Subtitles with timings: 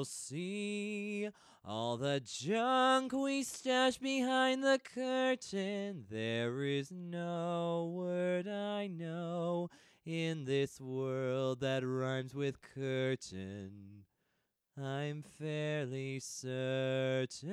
[0.00, 1.28] you'll see
[1.62, 6.06] all the junk we stash behind the curtain.
[6.08, 9.68] There is no word I know
[10.06, 14.06] in this world that rhymes with curtain.
[14.82, 17.44] I'm fairly certain.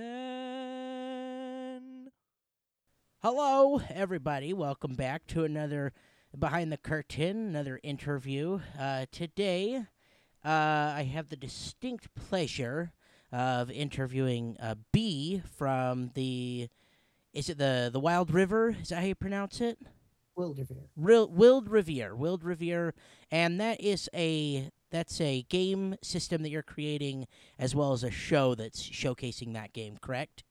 [3.21, 4.53] Hello, everybody.
[4.53, 5.91] Welcome back to another
[6.39, 8.61] Behind the Curtain, another interview.
[8.79, 9.83] Uh, today,
[10.45, 12.91] uh, I have the distinct pleasure
[13.31, 16.69] of interviewing uh, Bee from the.
[17.33, 18.75] Is it the the Wild River?
[18.81, 19.77] Is that how you pronounce it?
[20.37, 20.87] Wyldrvir.
[20.95, 22.93] Real, Wild Riviere, Wild Riviere,
[23.31, 27.27] and that is a that's a game system that you're creating
[27.59, 29.97] as well as a show that's showcasing that game.
[29.99, 30.43] Correct?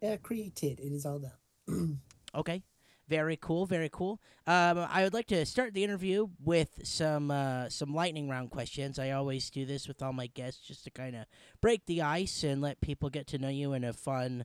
[0.00, 0.78] Yeah, created.
[0.78, 2.00] It is all done.
[2.34, 2.62] Okay.
[3.08, 3.66] Very cool.
[3.66, 4.20] Very cool.
[4.48, 8.98] Um, I would like to start the interview with some uh, some lightning round questions.
[8.98, 11.26] I always do this with all my guests just to kind of
[11.60, 14.44] break the ice and let people get to know you in a fun,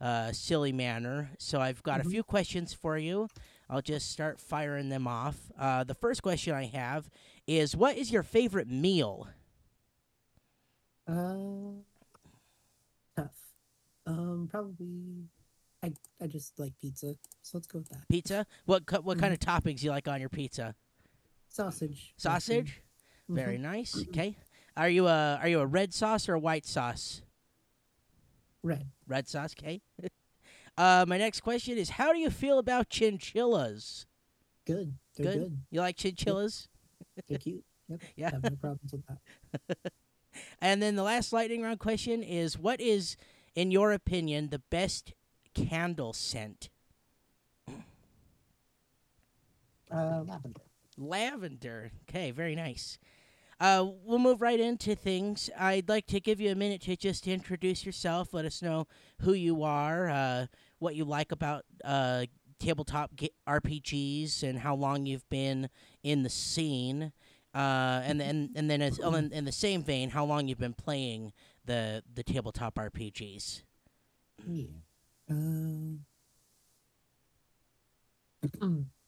[0.00, 1.30] uh, silly manner.
[1.38, 2.10] So I've got a Mhm.
[2.10, 3.28] few questions for you.
[3.70, 5.50] I'll just start firing them off.
[5.58, 7.08] Uh, the first question I have
[7.46, 9.28] is, what is your favorite meal?
[11.06, 11.80] Uh,
[13.16, 13.54] tough.
[14.06, 15.28] Um, probably.
[15.82, 18.08] I I just like pizza, so let's go with that.
[18.08, 18.46] Pizza.
[18.66, 20.74] What co- what kind of toppings you like on your pizza?
[21.48, 22.14] Sausage.
[22.16, 22.82] Sausage.
[23.30, 23.34] Mhm.
[23.34, 24.00] Very nice.
[24.08, 24.36] Okay.
[24.76, 27.22] Are you a are you a red sauce or a white sauce?
[28.62, 28.86] Red.
[29.08, 29.82] Red sauce, okay.
[30.78, 34.06] uh, my next question is How do you feel about chinchillas?
[34.66, 34.94] Good.
[35.16, 35.38] They're Good?
[35.40, 35.58] good.
[35.70, 36.68] You like chinchillas?
[37.28, 37.64] They're cute.
[37.88, 38.00] Yep.
[38.16, 38.30] Yeah.
[38.30, 39.92] Have no problems with that.
[40.62, 43.16] And then the last lightning round question is What is,
[43.54, 45.12] in your opinion, the best
[45.54, 46.68] candle scent?
[49.90, 50.60] Uh, lavender.
[50.96, 51.90] Lavender.
[52.08, 52.98] Okay, very nice.
[53.60, 55.48] Uh, we'll move right into things.
[55.56, 58.34] I'd like to give you a minute to just introduce yourself.
[58.34, 58.88] Let us know
[59.20, 60.46] who you are, uh,
[60.78, 62.26] what you like about uh,
[62.58, 65.68] tabletop ga- RPGs, and how long you've been
[66.02, 67.12] in the scene.
[67.54, 70.58] Uh, and then, and then, as, oh, in, in the same vein, how long you've
[70.58, 71.32] been playing
[71.64, 73.62] the the tabletop RPGs.
[74.48, 74.66] Yeah.
[75.32, 76.04] Um.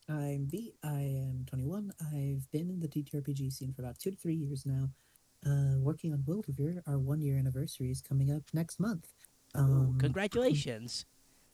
[0.09, 0.75] I'm Bee.
[0.83, 1.93] I am 21.
[2.01, 4.89] I've been in the TTRPG scene for about two to three years now.
[5.47, 6.81] Uh, working on Wyldrvir.
[6.87, 9.09] Our one year anniversary is coming up next month.
[9.55, 11.05] Um, Congratulations!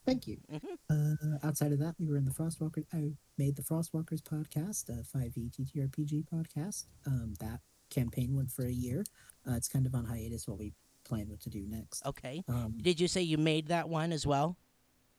[0.06, 0.38] Thank you.
[0.50, 0.78] Mhm.
[0.88, 2.86] Uh, outside of that, we were in the Frostwalkers.
[2.92, 6.86] I made the Frostwalkers podcast, a 5e TTRPG podcast.
[7.06, 7.60] Um, that
[7.90, 9.04] campaign went for a year.
[9.46, 10.72] Uh, it's kind of on hiatus while we
[11.10, 12.06] plan what to do next.
[12.06, 12.42] Okay.
[12.48, 14.56] Um, Did you say you made that one as well?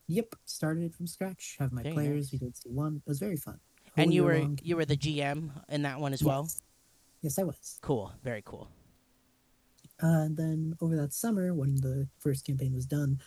[0.07, 1.55] yep, started it from scratch.
[1.59, 2.33] Have my Very players.
[2.33, 2.41] nice.
[2.41, 2.97] We did C1.
[2.97, 3.59] It was very fun.
[3.95, 4.59] and you were long.
[4.61, 6.43] you were the GM in that one as well.
[6.43, 6.61] Yes.
[7.21, 7.79] Yes, I was.
[7.81, 8.67] Cool, very cool.
[10.03, 13.19] Uh, and then over that summer, when the first campaign was done,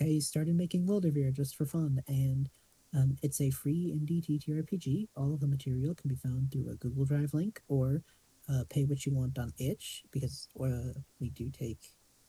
[0.00, 2.02] I started making Wyldrvir just for fun.
[2.08, 2.50] And
[2.96, 5.08] um, it's a free indie TTRPG.
[5.16, 8.02] All of the material can be found through a Google Drive link or
[8.50, 11.80] uh, pay what you want on itch because uh, we do take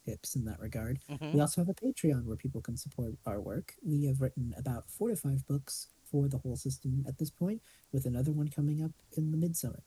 [0.10, 1.00] tips in that regard.
[1.10, 1.34] Mhm.
[1.34, 3.76] We also have a Patreon where people can support our work.
[3.84, 7.62] We have written about four to five books for the whole system at this point,
[7.92, 9.84] with another one coming up in the midsummer.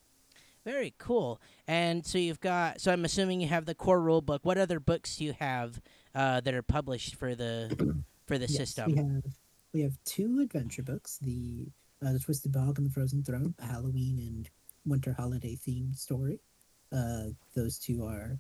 [0.65, 1.41] Very cool.
[1.67, 2.81] And so you've got.
[2.81, 4.45] So I'm assuming you have the core rule book.
[4.45, 5.81] What other books do you have
[6.15, 7.55] uh, that are published for the
[8.27, 8.93] for the Yes, system?
[8.93, 9.25] We have
[9.73, 11.67] we have two adventure books: the
[12.01, 14.49] uh, the Twisted Bog and the Frozen Throne, a Halloween and
[14.87, 16.39] winter holiday themed story.
[16.93, 18.39] Uh, those two are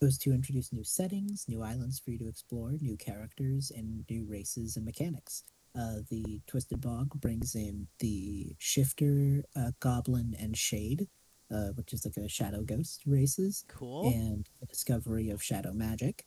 [0.00, 4.24] those two introduce new settings, new islands for you to explore, new characters, and new
[4.28, 5.42] races and mechanics.
[5.78, 11.06] Uh, the Twisted Bog brings in the Shifter, uh, Goblin, and Shade,
[11.50, 14.04] uh, which is like a shadow ghost races Cool.
[14.14, 16.24] and the discovery of shadow magic.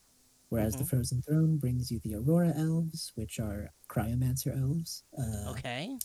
[0.50, 0.90] Whereas the Mhm.
[0.90, 5.98] Frozen Throne brings you the Aurora elves, which are cryomancer elves, uh, Okay.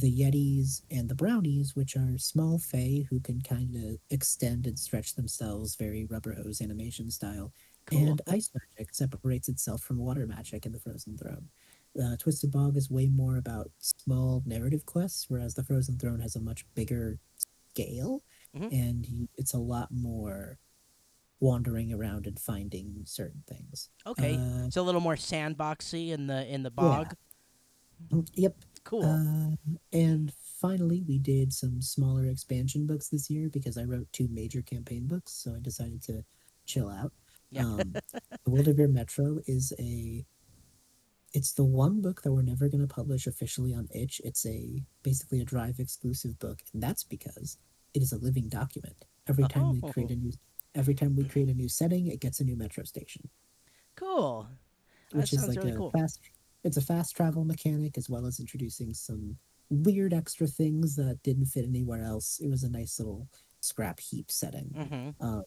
[0.00, 4.78] The Yetis, and the Brownies, which are small fae who can kind of extend and
[4.78, 7.52] stretch themselves very rubber hose animation style.
[7.86, 7.98] Cool.
[8.08, 11.48] And ice magic separates itself from water magic in the Frozen Throne.
[12.02, 16.34] Uh, Twisted Bog is way more about small narrative quests, whereas the Frozen Throne has
[16.34, 17.18] a much bigger
[17.72, 18.22] scale,
[18.56, 18.72] Mhm.
[18.72, 20.58] and it's a lot more
[21.40, 23.90] wandering around and finding certain things.
[24.06, 24.36] Okay.
[24.36, 27.14] Uh, it's a little more sandboxy in the in the bog.
[28.34, 28.56] yep.
[28.84, 29.04] Cool.
[29.04, 34.28] Uh, and finally, we did some smaller expansion books this year because I wrote two
[34.30, 36.24] major campaign books, so I decided to
[36.66, 37.12] chill out.
[37.50, 37.62] Yeah.
[37.62, 37.78] Um,
[38.44, 40.24] the Wyldrvir Metro is a.
[41.32, 44.20] It's the one book that we're never going to publish officially on itch.
[44.22, 47.58] It's a basically a Drive exclusive book, and that's because
[47.92, 49.04] it is a living document.
[49.26, 50.32] Every time we create a new,
[50.74, 53.28] every time we create a new setting, it gets a new metro station,
[53.96, 54.48] Cool.
[55.10, 55.90] That which is like really a cool.
[55.90, 56.20] fast.
[56.64, 59.36] It's a fast travel mechanic as well as introducing some
[59.70, 62.40] weird extra things that didn't fit anywhere else.
[62.42, 63.28] It was a nice little
[63.60, 64.74] scrap heap setting.
[64.76, 65.26] Mm-hmm.
[65.26, 65.44] Um,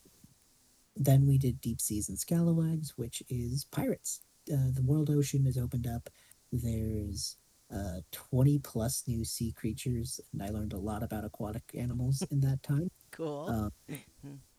[0.96, 4.22] then we did Deep Seas and Scalawags, which is pirates.
[4.52, 6.10] Uh, the world ocean is opened up.
[6.52, 7.38] There's
[7.74, 12.42] uh, 20 plus new sea creatures, and I learned a lot about aquatic animals in
[12.42, 12.90] that time.
[13.10, 13.72] Cool.
[13.90, 14.00] Um,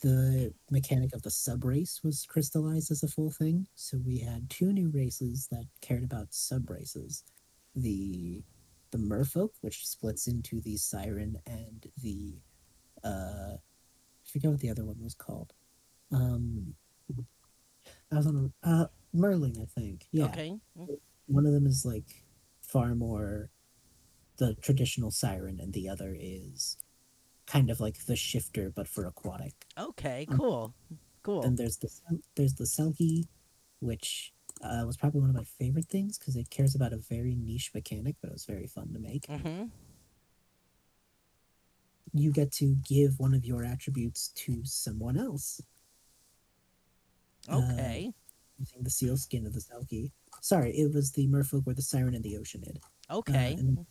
[0.00, 3.66] the mechanic of the sub race was crystallized as a full thing.
[3.74, 7.24] So we had two new races that cared about sub races.
[7.74, 8.42] The
[8.90, 12.34] the merfolk, which splits into the siren and the
[13.04, 15.52] uh I forget what the other one was called.
[16.12, 16.74] Um
[18.12, 20.06] I was on a, uh Merlin, I think.
[20.12, 20.26] Yeah.
[20.26, 20.58] Okay.
[21.26, 22.24] One of them is like
[22.62, 23.50] far more
[24.38, 26.76] the traditional siren and the other is
[27.50, 29.54] kind of like the shifter but for aquatic.
[29.78, 30.26] Okay.
[30.30, 30.74] Um, Cool.
[31.22, 31.42] Cool.
[31.42, 31.90] Then there's the
[32.36, 33.26] there's the Selkie,
[33.80, 34.32] which
[34.62, 37.70] uh, was probably one of my favorite things because it cares about a very niche
[37.74, 39.26] mechanic, but it was very fun to make.
[39.26, 39.64] Mm-hmm.
[42.12, 45.60] You get to give one of your attributes to someone else
[47.48, 48.12] Uh, Okay.
[48.58, 50.10] using the seal skin of the Selkie.
[50.42, 52.78] Sorry, it was the Merfolk where the Siren and the ocean Oceanid.
[53.18, 53.56] okay.
[53.58, 53.82] Uh,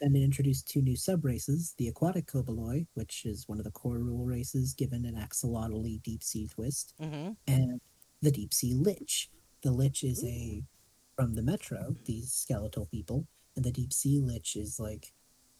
[0.00, 3.70] then it introduced two new sub races the aquatic Koboloi, which is one of the
[3.70, 7.32] core rule races given an axolotl deep sea twist, mm-hmm.
[7.46, 7.80] and
[8.22, 9.30] the deep sea lich.
[9.62, 10.62] The lich is a
[11.16, 13.26] from the metro, these skeletal people,
[13.56, 15.12] and the deep sea lich is like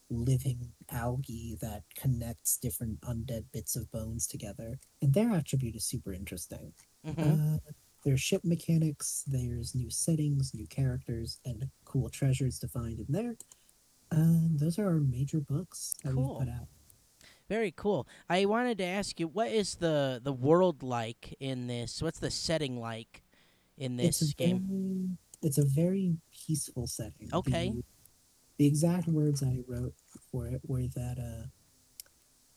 [0.09, 4.79] living algae that connects different undead bits of bones together.
[5.01, 6.73] And their attribute is super interesting.
[7.05, 7.55] Mm-hmm.
[7.55, 7.57] Uh,
[8.05, 13.35] there's ship mechanics, there's new settings, new characters, and cool treasures to find in there.
[14.11, 16.39] And those are our major books that Cool.
[16.39, 16.67] we put out.
[17.49, 18.07] Very cool.
[18.29, 22.01] I wanted to ask you, what is the the world like in this?
[22.01, 23.23] What's the setting like
[23.77, 24.65] in this it's game?
[24.67, 27.29] Very, it's a very peaceful setting.
[27.33, 27.69] Okay.
[27.69, 27.83] The,
[28.57, 29.93] the exact words I wrote
[30.29, 31.47] for it were that uh,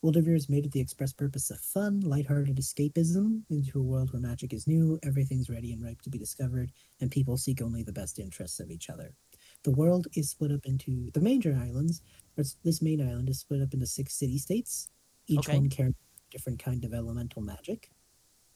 [0.03, 4.21] Wyldrvir is made with the express purpose of fun, lighthearted escapism into a world where
[4.21, 7.93] magic is new, everything's ready and ripe to be discovered, and people seek only the
[7.93, 9.13] best interests of each other.
[9.63, 12.01] The world is split up into the major islands.
[12.37, 14.89] Or this main island is split up into six city states.
[15.27, 15.57] Each Okay.
[15.57, 15.95] one carrying
[16.29, 17.91] a different kind of elemental magic.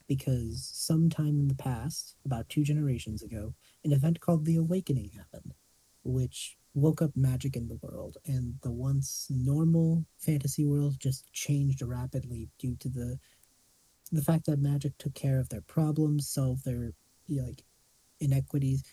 [0.07, 5.53] Because sometime in the past, about two generations ago, an event called the Awakening happened,
[6.03, 11.81] which woke up magic in the world, and the once normal fantasy world just changed
[11.81, 13.19] rapidly due to the
[14.11, 16.93] the fact that magic took care of their problems, solved their
[17.27, 17.63] you know, like
[18.19, 18.83] inequities,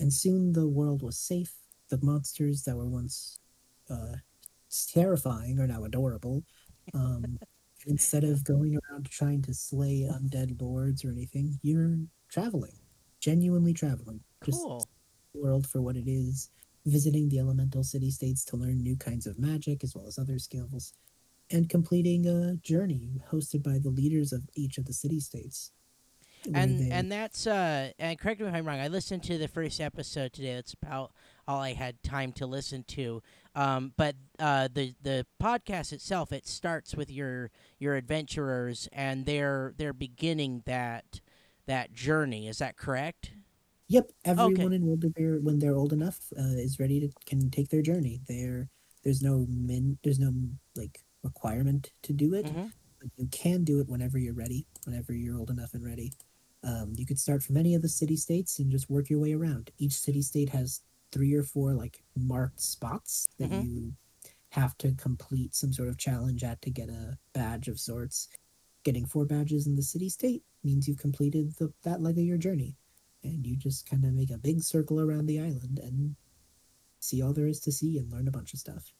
[0.00, 1.52] and soon the world was safe.
[1.90, 3.38] The monsters that were once
[3.90, 4.16] uh,
[4.92, 6.42] terrifying are now adorable.
[6.94, 7.38] Um,
[7.86, 11.98] instead of going around trying to slay undead lords or anything, you're
[12.28, 12.78] traveling,
[13.20, 14.20] genuinely traveling.
[14.44, 14.88] Just Cool.
[15.34, 16.50] the world for what it is,
[16.86, 20.38] visiting the elemental city states to learn new kinds of magic as well as other
[20.38, 20.92] skills,
[21.50, 25.72] and completing a journey hosted by the leaders of each of the city states.
[26.54, 28.80] And they- and that's uh and correct me if I'm wrong.
[28.80, 30.54] I listened to the first episode today.
[30.54, 31.12] That's about
[31.46, 33.22] all I had time to listen to.
[33.54, 39.74] Um, but uh, the the podcast itself it starts with your your adventurers and they're
[39.76, 41.20] they're beginning that
[41.66, 42.48] that journey.
[42.48, 43.32] Is that correct?
[43.88, 47.82] Yep, everyone in Wyldrvir, when they're old enough, uh, is ready to can take their
[47.82, 48.20] journey.
[48.28, 48.68] There,
[49.02, 50.32] there's no min, there's no
[50.76, 52.46] like requirement to do it.
[52.46, 52.70] Mhm.
[53.00, 56.12] But you can do it whenever you're ready, whenever you're old enough and ready.
[56.62, 59.32] Um, you could start from any of the city states and just work your way
[59.32, 59.70] around.
[59.78, 63.64] Each city state has three or four like marked spots that Mhm.
[63.64, 63.96] you
[64.50, 68.28] have to complete some sort of challenge at to get a badge of sorts.
[68.82, 72.38] Getting four badges in the city state means you've completed the, that leg of your
[72.38, 72.76] journey,
[73.22, 76.16] and you just kind of make a big circle around the island and
[76.98, 78.92] see all there is to see and learn a bunch of stuff.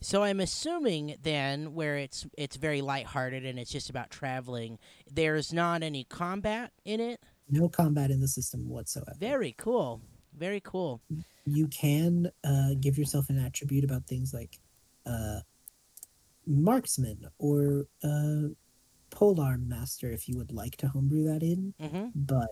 [0.00, 4.78] So I'm assuming then where it's it's very lighthearted and it's just about traveling.
[5.10, 7.20] There's not any combat in it.
[7.50, 9.12] No combat in the system whatsoever.
[9.18, 10.00] Very cool.
[10.36, 11.00] Very cool.
[11.46, 14.58] you can uh, give yourself an attribute about things like
[15.06, 15.40] uh,
[16.46, 18.48] marksman or uh,
[19.10, 22.48] polearm master if you would like to homebrew that in hmm but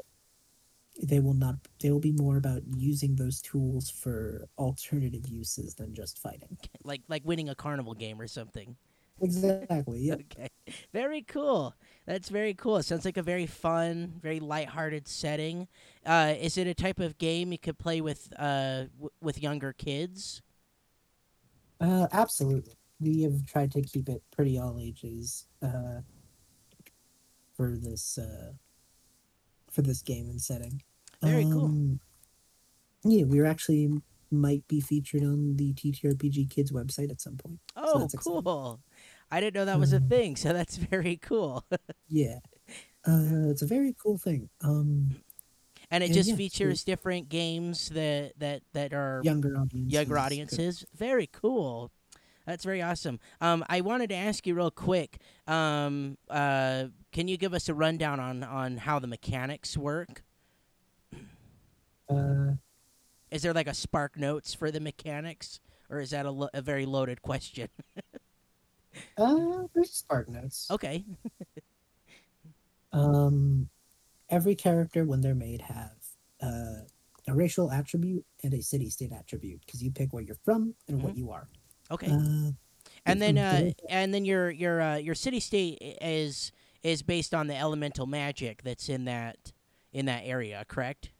[1.02, 5.94] they will not they will be more about using those tools for alternative uses than
[5.94, 8.76] just fighting Like like winning a carnival game or something.
[9.20, 10.48] exactly yeah Okay.
[10.92, 11.74] Very cool.
[12.06, 12.78] That's very cool.
[12.78, 15.68] It sounds like a very fun, very lighthearted setting.
[16.04, 19.72] Uh, is it a type of game you could play with uh, w- with younger
[19.72, 20.42] kids?
[21.80, 26.00] uh, absolutely we have tried to keep it pretty all ages uh,
[27.56, 28.52] for this uh,
[29.76, 30.82] for this game and setting.
[31.22, 31.66] Very cool.
[31.66, 32.00] Um,
[33.04, 33.88] Yeah, we were actually
[34.32, 37.60] might be featured on the TTRPG Kids website at some point.
[37.76, 38.42] Oh, that's exciting.
[38.42, 38.80] cool.
[39.30, 41.64] I didn't know that was a Um, thing, so that's very cool.
[42.08, 42.38] Yeah,
[43.06, 44.48] uh, it's a very cool thing.
[44.62, 45.16] Um,
[45.90, 49.92] and it Yeah, just yeah, so- features different games that that that are younger audiences.
[49.92, 50.84] younger audiences.
[50.96, 51.92] Very cool.
[52.46, 53.18] That's very awesome.
[53.40, 55.18] Um, I wanted to ask you real quick.
[55.48, 60.22] Um, uh, can you give us a rundown on on how the mechanics work?
[62.10, 62.52] Uh,
[63.30, 65.58] Is there like a spark notes for the mechanics,
[65.88, 67.70] or is that a, lo- a very loaded question?
[69.16, 70.68] uh, there's Spark Notes.
[70.70, 71.04] okay.
[72.92, 73.68] Um,
[74.30, 75.96] every character when they're made have
[76.40, 76.86] uh,
[77.28, 81.02] a racial attribute and a city state attribute because you pick where you're from and
[81.02, 81.46] what you are.
[81.90, 82.10] Okay.
[82.10, 82.52] Uh,
[83.04, 86.52] and then uh, and then your your uh, your city state is
[86.86, 89.52] is based on the elemental magic that's in that
[89.92, 91.12] in that area, correct?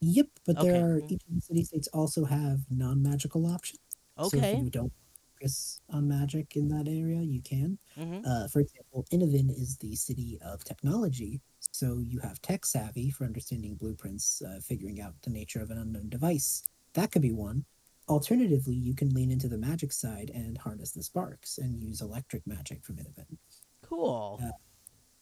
[0.00, 0.68] yep, but Okay.
[0.68, 3.80] there are each of the city states also have non-magical options.
[4.18, 4.28] Okay.
[4.30, 4.92] So if you don't
[5.40, 7.78] focus on magic in that area, you can.
[7.96, 11.40] hmm Uh, for example, Innovin is the city of technology,
[11.72, 15.78] so you have tech savvy for understanding blueprints, uh, figuring out the nature of an
[15.78, 16.62] unknown device.
[16.94, 17.64] That could be one.
[18.08, 22.46] Alternatively, you can lean into the magic side and harness the sparks and use electric
[22.46, 23.36] magic from Innovin.
[23.82, 24.38] Cool.
[24.42, 24.50] Uh,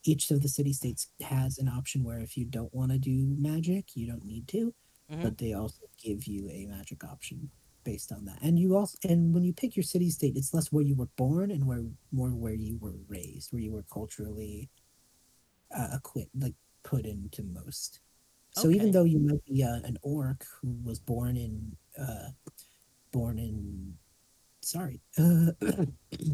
[0.05, 3.35] Each of the city states has an option where if you don't want to do
[3.39, 4.75] magic, you don't need to,
[5.09, 5.21] Mhm.
[5.23, 7.51] but they also give you a magic option
[7.85, 8.39] based on that.
[8.43, 11.09] And you also and when you pick your city state, it's less where you were
[11.17, 14.71] born and where more where you were raised, where you were culturally
[15.77, 18.01] uh, equipped, like put into most.
[18.53, 18.71] So Okay.
[18.71, 22.31] even though you might be uh, an orc who was born in uh,
[23.13, 23.97] born in
[24.65, 25.53] sorry uh,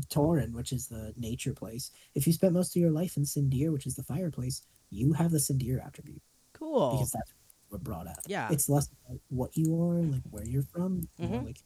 [0.09, 3.73] Torin, which is the nature place, if you spent most of your life in Sindir,
[3.73, 6.23] which is the fireplace, you have the Sindir attribute
[6.53, 6.93] Cool.
[6.93, 7.33] because that's
[7.69, 8.19] what we're brought up.
[8.27, 8.49] Yeah.
[8.51, 11.45] It's less about what you are, like where you're from, more Mhm.
[11.47, 11.63] like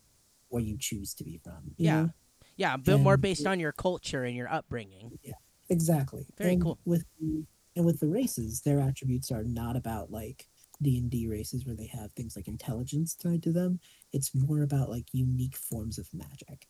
[0.49, 1.75] where you choose to be from.
[1.77, 2.03] Yeah.
[2.03, 2.11] know?
[2.57, 5.19] Yeah, but more and- based on your culture and your upbringing.
[5.25, 5.33] Yeah,
[5.69, 6.27] exactly.
[6.39, 6.79] Very and cool.
[6.85, 7.45] With the,
[7.77, 10.47] and with the races, their attributes are not about like
[10.83, 13.81] D and D races where they have things like intelligence tied to them.
[14.13, 16.69] It's more about like unique forms of magic.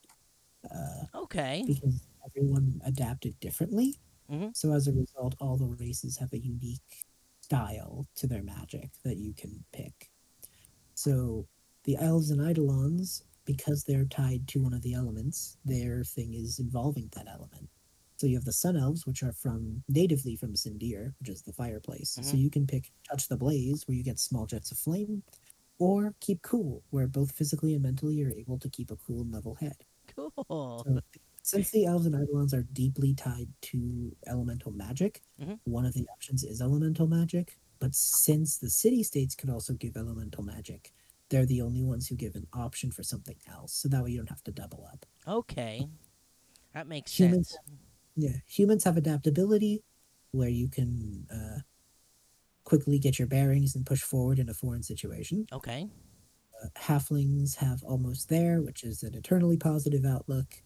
[0.71, 1.65] Uh, Okay.
[1.67, 3.97] because everyone adapted differently.
[4.31, 4.57] Mhm.
[4.57, 7.07] So as a result, all the races have a unique
[7.43, 10.11] style to their magic that you can pick.
[10.95, 11.47] So
[11.85, 16.59] the elves and eidolons, because they're tied to one of the elements, their thing is
[16.59, 17.69] involving that element.
[18.25, 21.53] So you have the sun elves, which are from natively from Sindir, which is the
[21.53, 22.13] fireplace.
[22.13, 22.39] So Mhm.
[22.41, 25.23] you can pick touch the blaze, where you get small jets of flame,
[25.79, 29.31] or keep cool, where both physically and mentally you're able to keep a cool and
[29.31, 29.85] level head.
[30.07, 30.33] Cool.
[30.87, 31.01] So,
[31.43, 35.61] since the elves and eidolons are deeply tied to elemental magic, Mhm.
[35.65, 37.59] one of the options is elemental magic.
[37.79, 40.95] But since the city states could also give elemental magic,
[41.29, 43.75] they're the only ones who give an option for something else.
[43.75, 45.05] So that way you don't have to double up.
[45.29, 45.87] Okay.
[46.73, 47.59] That makes Humans- sense.
[48.17, 49.83] Yeah, humans have adaptability,
[50.33, 51.61] where you can uh,
[52.65, 55.47] quickly get your bearings and push forward in a foreign situation.
[55.53, 55.91] Okay.
[56.63, 60.63] Uh, halflings have almost there, which is an eternally positive outlook.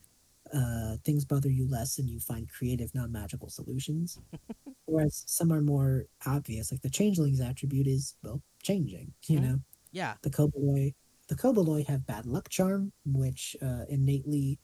[0.53, 4.19] Uh, things bother you less, and you find creative, non-magical solutions.
[4.87, 9.15] Whereas some are more obvious, like the changeling's attribute is well changing.
[9.29, 9.43] You Mhm.
[9.43, 9.61] know,
[9.93, 10.17] Yeah.
[10.23, 10.95] the koboloi,
[11.29, 14.59] the koboloi have bad luck charm, which uh, innately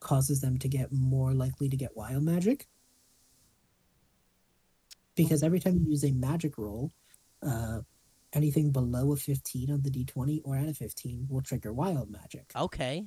[0.00, 2.66] causes them to get more likely to get wild magic.
[5.14, 6.92] Because every time you use a magic roll,
[7.42, 7.80] uh,
[8.32, 12.50] anything below a 15 on the d20 or at a 15 will trigger wild magic.
[12.54, 13.04] Okay.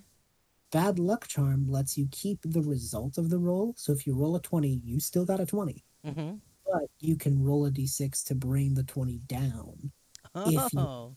[0.71, 3.73] Bad luck charm lets you keep the result of the roll.
[3.77, 5.83] So if you roll a 20, you still got a 20.
[6.05, 6.35] Mm-hmm.
[6.65, 9.91] But you can roll a d6 to bring the 20 down.
[10.35, 11.13] If you- Oh.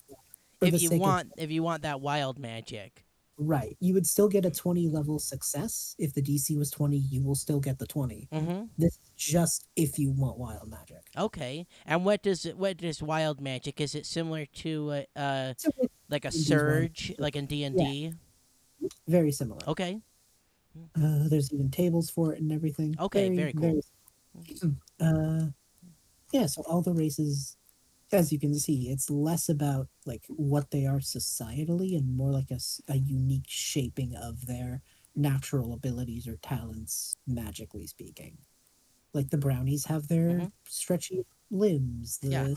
[0.61, 3.04] If you sake of- want, if you want that wild magic.
[3.37, 3.75] Right.
[3.81, 5.95] You would still get a 20 level success.
[5.99, 8.29] If the DC was 20, you will still get the 20.
[8.31, 8.63] Mm-hmm.
[8.77, 11.03] This is just if you want wild magic.
[11.17, 11.67] Okay.
[11.85, 12.57] And what does it?
[12.57, 13.81] What is wild magic?
[13.81, 15.69] Is it similar to uh, uh So
[16.09, 18.13] like a It is wild surge, like in D and D?
[19.07, 19.61] very similar.
[19.67, 19.99] Okay.
[20.95, 22.95] Uh, there's even tables for it and everything.
[22.99, 23.81] Okay, very cool.
[24.41, 25.45] very- uh,
[26.31, 27.55] yeah, so all the races,
[28.15, 32.51] as you can see, it's less about like what they are societally and more like
[32.51, 34.81] a unique shaping of their
[35.15, 38.39] natural abilities or talents, magically speaking.
[39.13, 40.51] Like the brownies have their Mhm.
[40.67, 42.55] stretchy limbs, the Yeah.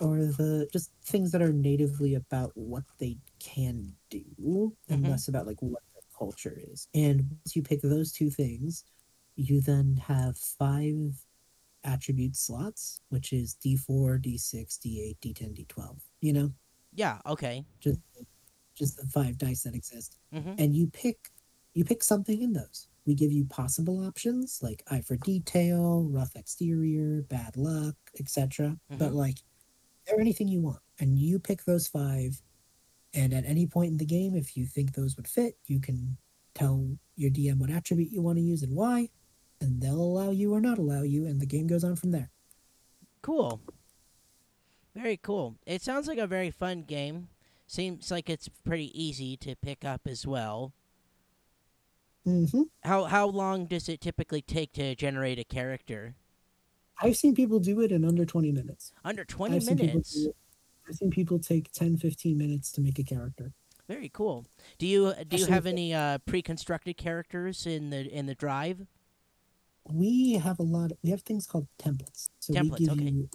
[0.00, 5.08] or the just things that are natively about what they can do and Mhm.
[5.08, 6.88] less about like what their culture is.
[6.94, 8.84] And once you pick those two things,
[9.36, 11.26] you then have five
[11.84, 16.00] attribute slots, which is D4, D6, D8, D10, D12.
[16.20, 16.52] You know,
[16.92, 17.20] Yeah.
[17.26, 17.64] Okay.
[17.80, 18.00] just
[18.74, 21.30] just the five dice that exist, hmm and you pick
[21.74, 22.88] you pick something in those.
[23.06, 28.78] We give you possible options like eye for detail, rough exterior, bad luck, etc.
[28.90, 29.14] But Mhm.
[29.14, 29.38] like,
[30.06, 32.42] they're anything you want, and you pick those five.
[33.14, 36.18] And at any point in the game, if you think those would fit, you can
[36.54, 39.10] tell your DM what attribute you want to use and why,
[39.60, 42.30] and they'll allow you or not allow you, and the game goes on from there.
[43.22, 43.60] Cool.
[44.94, 45.56] Very cool.
[45.66, 47.28] It sounds like a very fun game.
[47.66, 50.72] Seems like it's pretty easy to pick up as well.
[52.26, 52.62] Mm-hmm.
[52.82, 56.14] How how long does it typically take to generate a character?
[57.00, 58.92] I've seen people do it in under 20 minutes.
[59.04, 60.26] Under 20 I've minutes.
[60.88, 63.52] I've seen people take 10, 15 minutes to make a character.
[63.88, 64.46] Very cool.
[64.78, 68.86] Do you do you have any uh, pre-constructed characters in the in the drive?
[69.90, 70.92] We have a lot.
[71.02, 72.28] we have things called templates.
[72.40, 73.04] So Templates, we give okay.
[73.04, 73.28] you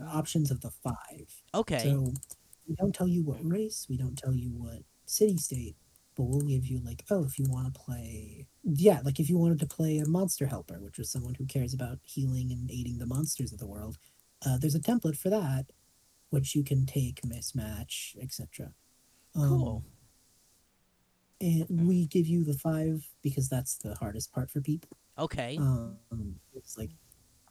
[0.00, 1.42] uh, options of the five.
[1.54, 1.78] Okay.
[1.78, 2.12] So
[2.68, 5.76] we don't tell you what race, we don't tell you what city state,
[6.16, 9.38] but we'll give you like, oh, if you want to play, yeah, like if you
[9.38, 12.98] wanted to play a monster helper, which is someone who cares about healing and aiding
[12.98, 13.98] the monsters of the world,
[14.46, 15.66] uh, there's a template for that,
[16.30, 18.72] which you can take, mismatch, etc.
[19.34, 19.82] Cool.
[21.40, 24.96] and we give you the five because that's the hardest part for people.
[25.18, 25.56] Okay.
[25.58, 25.96] Um,
[26.54, 26.90] it's like,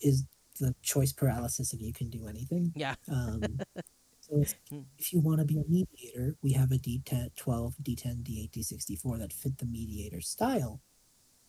[0.01, 0.23] is
[0.59, 2.71] the choice paralysis if you can do anything.
[2.75, 2.95] Yeah.
[3.11, 3.41] Um,
[4.21, 4.81] so it's, Hmm.
[4.97, 9.19] if you want to be a mediator, we have a D10, 12, D10, D8, D64
[9.19, 10.81] that fit the mediator style.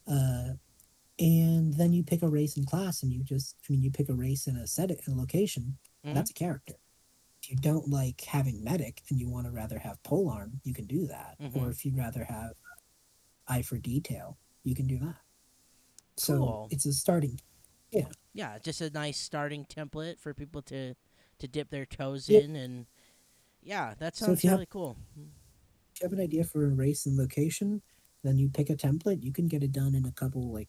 [0.07, 0.55] Uh,
[1.19, 4.09] and then you pick a race and class, and you just, I mean, you pick
[4.09, 5.77] a race and a set and location.
[6.05, 6.15] Mhm.
[6.15, 6.75] That's a character.
[7.43, 10.87] If you don't like having medic and you want to rather have polearm, you can
[10.87, 11.37] do that.
[11.41, 11.57] Mhm.
[11.57, 12.53] Or if you'd rather have
[13.47, 15.17] eye for detail, you can do that.
[16.17, 16.69] So Cool.
[16.71, 17.41] it's a starting
[17.91, 20.95] Yeah, Yeah, just a nice starting template for people to
[21.39, 22.41] to dip their toes Yeah.
[22.41, 22.87] in and
[23.63, 24.97] yeah, that So sounds if you have- really cool.
[25.17, 27.83] if you have an idea for a race and location,
[28.23, 29.23] then you pick a template.
[29.23, 30.69] You can get it done in a couple, like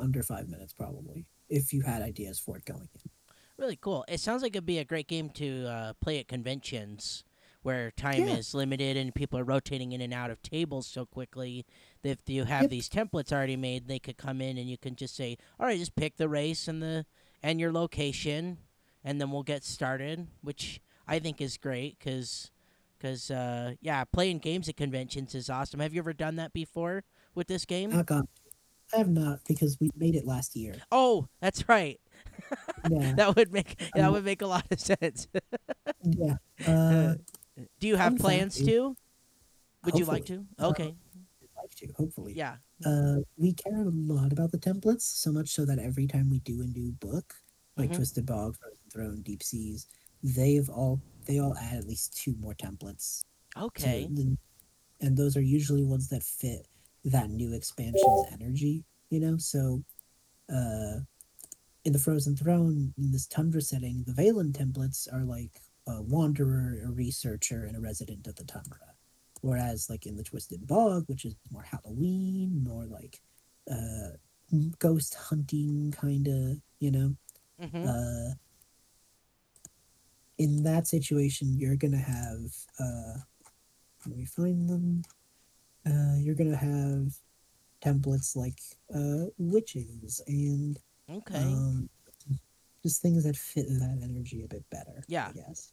[0.00, 3.10] under five minutes, probably, if you had ideas for it going in.
[3.58, 4.04] Really cool.
[4.08, 7.24] It sounds like it'd be a great game to uh, play at conventions
[7.62, 8.36] where time Yeah.
[8.36, 11.66] is limited and people are rotating in and out of tables so quickly
[12.06, 12.70] if you have Yep.
[12.70, 15.78] these templates already made, they could come in and you can just say, "All right,
[15.78, 17.04] just pick the race and the
[17.42, 18.58] and your location,
[19.04, 22.50] and then we'll get started." Which I think is great because.
[22.98, 25.80] Because, uh, yeah, playing games at conventions is awesome.
[25.80, 27.90] Have you ever done that before with this game?
[27.92, 28.26] Oh God,
[28.94, 30.76] I have not because we made it last year.
[30.90, 32.00] oh, that's right.
[32.88, 35.28] Yeah, That would make that Um, would make a lot of sense.
[36.04, 36.36] yeah.
[36.66, 37.16] Uh,
[37.80, 38.96] Do you have fun plans to?
[39.84, 40.46] Would you like to?
[40.58, 40.94] Uh, Okay.
[41.66, 42.34] Like to, hopefully.
[42.34, 42.56] Yeah.
[42.84, 46.38] Uh, we care a lot about the templates, so much so that every time we
[46.40, 47.34] do a new book,
[47.76, 47.96] like Mhm.
[47.96, 49.86] Twisted Bog, Frozen Throne, Deep Seas,
[50.22, 53.22] they've all they all add at least two more templates.
[53.56, 54.06] Okay.
[54.10, 54.38] the-
[55.00, 56.68] and those are usually ones that fit
[57.04, 59.36] that new expansion's energy, you know.
[59.38, 59.84] So,
[60.48, 61.00] uh,
[61.84, 66.80] in the Frozen Throne, in this tundra setting, the Valen templates are like a wanderer,
[66.84, 68.95] a researcher, and a resident of the tundra.
[69.42, 73.20] Whereas, like in the Twisted Bog, which is more Halloween, more like
[73.70, 74.16] uh,
[74.78, 77.16] ghost hunting kind of, you know,
[77.60, 78.34] hmm uh,
[80.38, 82.52] in that situation, you're gonna have.
[82.78, 83.20] Uh,
[84.06, 85.02] let me find them.
[85.86, 87.14] Uh, you're gonna have
[87.82, 88.58] templates like
[88.94, 90.78] uh, witches and
[91.10, 91.38] okay.
[91.38, 91.88] um,
[92.82, 95.04] just things that fit that energy a bit better.
[95.08, 95.28] Yeah.
[95.28, 95.72] I guess.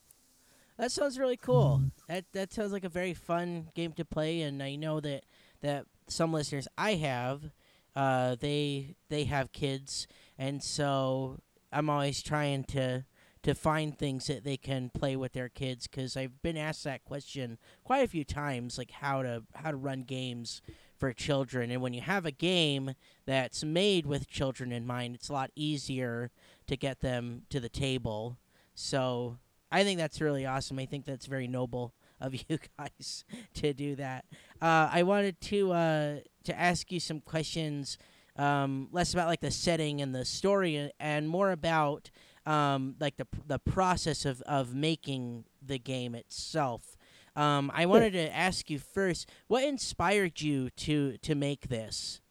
[0.77, 1.83] That sounds really cool.
[2.07, 5.25] That that sounds like a very fun game to play, and I know that
[5.61, 7.51] that some listeners I have,
[7.95, 10.07] uh, they they have kids,
[10.37, 11.39] and so
[11.71, 13.05] I'm always trying to
[13.43, 17.03] to find things that they can play with their kids because I've been asked that
[17.03, 20.61] question quite a few times, like how to how to run games
[20.97, 21.69] for children.
[21.69, 22.93] And when you have a game
[23.25, 26.31] that's made with children in mind, it's a lot easier
[26.67, 28.37] to get them to the table.
[28.73, 29.37] So
[29.73, 30.77] I think that's really awesome.
[30.79, 34.25] I think that's very noble of you guys to do that.
[34.61, 37.97] Uh, I wanted to uh, to ask you some questions,
[38.37, 42.09] um, less about like the setting and the story, and- and more about
[42.45, 46.95] um, like the the process of, of making the game itself.
[47.35, 52.21] Um, I wanted to ask you first, what inspired you to to make this?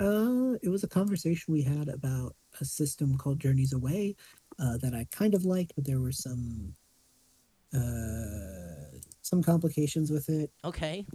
[0.00, 4.16] Uh, it was a conversation we had about a system called Journeys Away
[4.62, 6.74] uh, that I kind of liked, but there were some
[7.74, 10.50] uh, some complications with it.
[10.64, 11.06] Okay.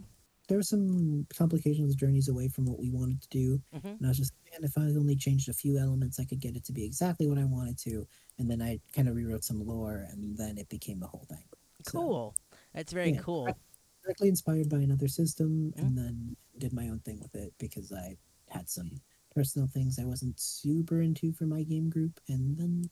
[0.49, 3.97] there were some complications, journeys away from what we wanted to do, Mhm.
[3.97, 6.55] and I was just man, if I only changed a few elements, I could get
[6.55, 8.07] it to be exactly what I wanted to.
[8.37, 11.43] And then I kind of rewrote some lore, and then it became the whole thing.
[11.83, 12.35] So, Cool.
[12.73, 13.57] That's very yeah, cool.
[14.03, 15.79] directly inspired by another system, Mm.
[15.83, 19.01] and then did my own thing with it because I had some
[19.35, 22.89] personal things I wasn't super into for my game group, and then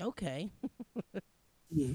[0.00, 0.50] Okay.
[1.70, 1.94] yeah.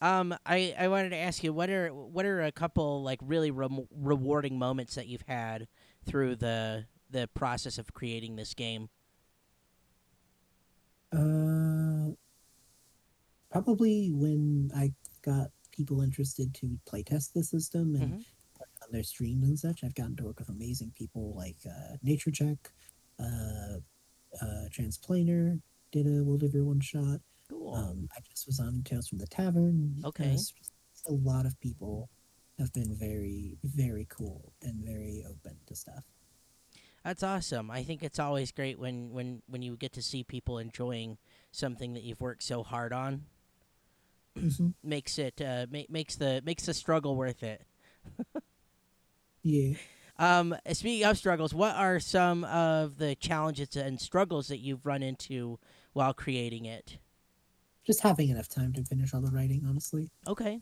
[0.00, 3.50] Um, I, I wanted to ask you what are what are a couple like really
[3.50, 5.66] rem- rewarding moments that you've had
[6.06, 8.90] through the the process of creating this game?
[11.12, 12.12] Uh,
[13.50, 14.92] probably when I
[15.22, 18.24] got people interested to playtest the system and Mhm.
[18.82, 22.30] on their streams and such, I've gotten to work with amazing people like uh, Nature
[22.30, 22.72] Check,
[23.18, 23.78] uh,
[24.40, 25.60] uh, Transplaner
[25.90, 27.20] did a World of Your one shot.
[27.48, 27.74] Cool.
[27.74, 30.02] Um, I just was on Tales from the Tavern.
[30.04, 30.36] Okay.
[30.36, 32.10] Uh, a lot of people
[32.58, 36.04] have been very, very cool and very open to stuff.
[37.04, 37.70] That's awesome.
[37.70, 41.16] I think it's always great when when when you get to see people enjoying
[41.52, 43.24] something that you've worked so hard on.
[44.36, 44.74] Mhm.
[44.82, 47.62] Makes it uh ma- makes the makes the struggle worth it.
[49.44, 49.74] Yeah.
[50.18, 55.02] Um, speaking of struggles, what are some of the challenges and struggles that you've run
[55.02, 55.58] into
[55.92, 56.98] while creating it?
[57.86, 60.10] Just having enough time to finish all the writing, honestly.
[60.26, 60.60] Okay.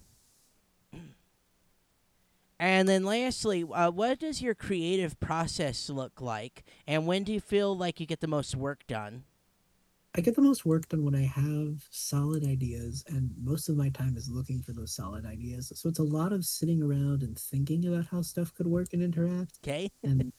[2.58, 6.64] And then lastly, uh, what does your creative process look like?
[6.86, 9.24] And when do you feel like you get the most work done?
[10.16, 13.90] I get the most work done when I have solid ideas, and most of my
[13.90, 15.70] time is looking for those solid ideas.
[15.74, 19.02] So it's a lot of sitting around and thinking about how stuff could work and
[19.02, 19.58] interact.
[19.62, 19.90] Okay.
[20.02, 20.32] And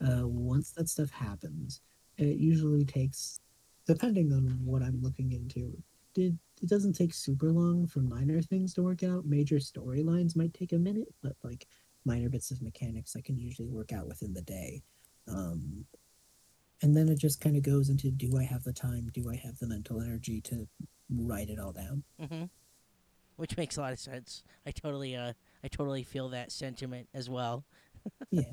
[0.00, 1.80] uh, once that stuff happens,
[2.16, 3.40] it usually takes,
[3.86, 5.76] depending on what I'm looking into,
[6.14, 9.26] it, it doesn't take super long for minor things to work out.
[9.26, 11.66] Major storylines might take a minute, but like
[12.04, 14.82] minor bits of mechanics, I can usually work out within the day.
[15.26, 15.86] Um,
[16.82, 19.10] and then it just kind of goes into do I have the time?
[19.12, 20.68] Do I have the mental energy to
[21.10, 22.04] write it all down?
[22.18, 22.44] hmm
[23.36, 24.42] Which makes a lot of sense.
[24.66, 25.32] I totally, uh,
[25.64, 27.64] I totally feel that sentiment as well.
[28.30, 28.42] Yeah.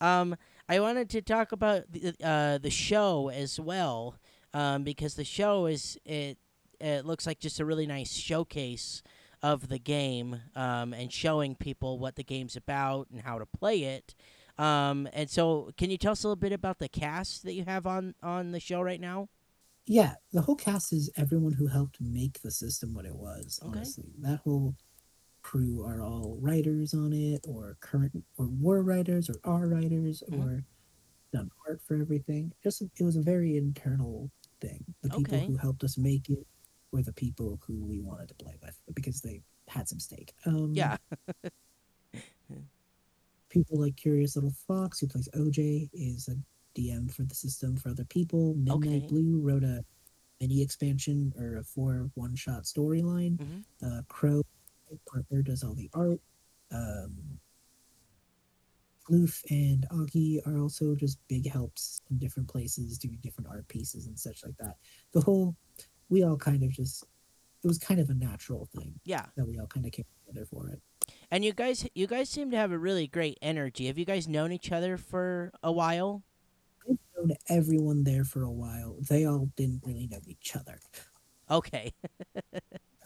[0.00, 0.36] Um,
[0.70, 4.16] I wanted to talk about the uh, the show as well,
[4.54, 6.38] um, because the show is it.
[6.80, 9.02] It looks like just a really nice showcase
[9.42, 13.82] of the game, um, and showing people what the game's about and how to play
[13.82, 14.14] it.
[14.58, 17.64] Um, and so, can you tell us a little bit about the cast that you
[17.64, 19.28] have on on the show right now?
[19.86, 23.60] Yeah, the whole cast is everyone who helped make the system what it was.
[23.62, 23.78] Okay.
[23.78, 24.74] Honestly, that whole
[25.42, 30.38] crew are all writers on it, or current, or were writers, or are writers, Mhm.
[30.40, 30.64] or
[31.32, 32.52] done art for everything.
[32.62, 34.84] Just it was a very internal thing.
[35.02, 35.46] The people Okay.
[35.46, 36.46] who helped us make it
[36.92, 40.34] were the people who we wanted to play with because they had some stake.
[40.46, 40.96] Um, Yeah.
[43.56, 46.36] people like Curious Little Fox, who plays OJ, is a
[46.78, 48.54] DM for the system for other people.
[48.54, 49.06] Midnight Okay.
[49.06, 49.82] Blue wrote a
[50.42, 53.38] mini expansion or a four one shot storyline.
[53.38, 53.64] Mhm.
[53.82, 54.42] Uh, Crow,
[55.10, 56.20] partner, does all the art.
[56.70, 57.40] Um,
[59.08, 64.06] Loof and Augie are also just big helps in different places, doing different art pieces
[64.08, 64.76] and such like that.
[65.12, 65.56] The whole,
[66.10, 67.04] we all kind of just,
[67.64, 69.26] it was kind of a natural thing Yeah.
[69.36, 70.80] that we all kind of came together for it.
[71.30, 73.86] And you guys, you guys seem to have a really great energy.
[73.86, 76.22] Have you guys known each other for a while?
[76.88, 78.96] I've known everyone there for a while.
[79.08, 80.80] They all didn't really know each other.
[81.50, 81.92] Okay.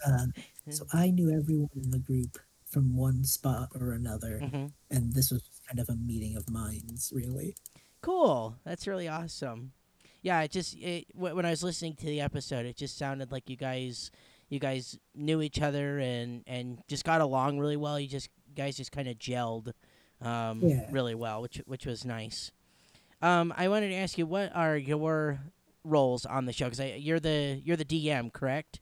[0.07, 0.33] Um,
[0.71, 5.31] so I knew everyone in the group from one spot or another, hmm and this
[5.31, 7.55] was kind of a meeting of minds, really.
[8.01, 8.57] Cool.
[8.65, 9.73] That's really awesome.
[10.23, 13.49] Yeah, it just it, when I was listening to the episode, it just sounded like
[13.51, 14.11] you guys
[14.51, 17.99] you guys knew each other and and just got along really well.
[17.99, 19.73] You just guys just kind of gelled
[20.21, 20.87] um, Yeah.
[20.91, 22.51] really well, which which was nice.
[23.23, 25.41] Um, I wanted to ask you what are your
[25.85, 28.81] roles on the show because you're the you're the DM, correct?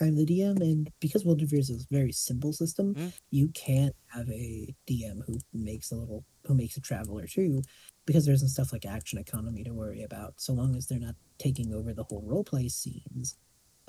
[0.00, 3.12] I'm the DM, and because Years is a very simple system, Mm.
[3.30, 7.62] you can't have a DM who makes a little who makes a traveler too,
[8.04, 10.34] because there isn't stuff like action economy to worry about.
[10.40, 13.36] So long as they're not taking over the whole roleplay scenes,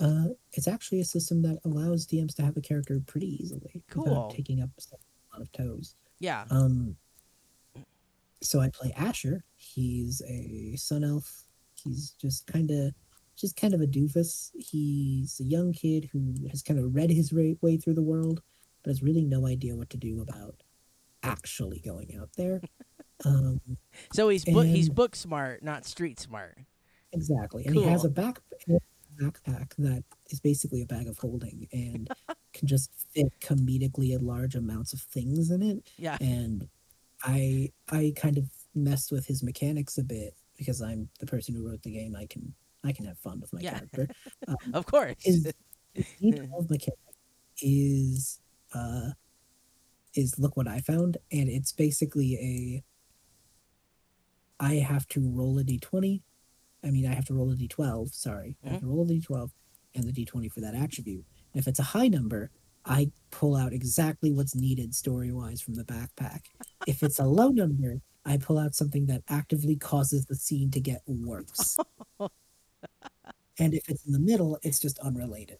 [0.00, 4.04] uh, it's actually a system that allows DMs to have a character pretty easily Cool.
[4.04, 4.96] without taking up a
[5.36, 5.94] lot of toes.
[6.20, 6.44] Yeah.
[6.50, 6.96] Um,
[8.42, 9.44] so I play Asher.
[9.56, 11.44] He's a sun elf.
[11.74, 12.92] He's just kind of,
[13.36, 14.50] just kind of a doofus.
[14.54, 18.42] He's a young kid who has kind of read his way through the world,
[18.82, 20.56] but has really no idea what to do about
[21.22, 22.60] actually going out there.
[23.24, 23.60] um,
[24.12, 26.58] So he's book he's book smart, not street smart.
[27.12, 28.40] exactly, and he has a back
[29.20, 32.08] backpack that is basically a bag of holding, and
[32.52, 36.16] can just fit comedically large amounts of things in it Yeah.
[36.20, 36.68] and
[37.24, 41.66] i i kind of messed with his mechanics a bit because i'm the person who
[41.68, 43.74] wrote the game i can i can have fun with my Yeah.
[43.78, 44.08] character
[44.48, 45.16] um, Of course.
[45.20, 45.52] his
[45.94, 46.98] his D12 mechanic
[47.62, 48.40] is
[48.72, 49.10] uh
[50.14, 52.84] is look what I found, and it's basically a
[54.64, 56.22] I have to roll a d20.
[56.84, 58.14] I mean, I have to roll a d12.
[58.14, 58.86] Sorry, I have mm-hmm.
[58.86, 59.50] to roll a d12
[59.94, 61.24] and the d20 for that attribute.
[61.52, 62.50] And if it's a high number,
[62.84, 66.40] I pull out exactly what's needed story wise from the backpack.
[66.86, 70.80] If it's a low number, I pull out something that actively causes the scene to
[70.80, 71.78] get worse.
[73.58, 75.58] and if it's in the middle, it's just unrelated.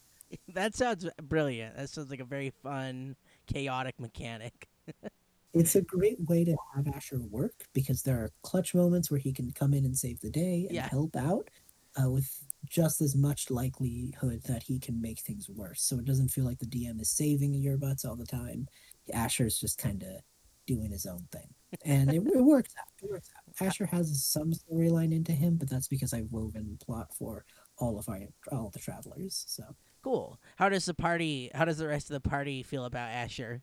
[0.53, 1.77] that sounds brilliant.
[1.77, 3.15] That sounds like a very fun,
[3.47, 4.67] chaotic mechanic.
[5.55, 9.33] it's a great way to have Asher work because there are clutch moments where he
[9.33, 10.87] can come in and save the day and Yeah.
[10.89, 11.49] help out
[12.01, 12.29] uh, with
[12.69, 15.81] just as much likelihood that he can make things worse.
[15.81, 18.67] So it doesn't feel like the DM is saving your butts all the time.
[19.13, 20.21] Asher's just kind of
[20.67, 21.53] doing his own thing.
[21.85, 22.87] And it, it works out.
[23.01, 23.43] It works out.
[23.67, 27.45] Asher has some storyline into him, but that's because I've woven plot for
[27.77, 29.43] all of our all the travelers.
[29.47, 29.63] So
[30.01, 30.39] Cool.
[30.57, 31.49] How does the party?
[31.55, 33.61] How does the rest of the party feel about Asher?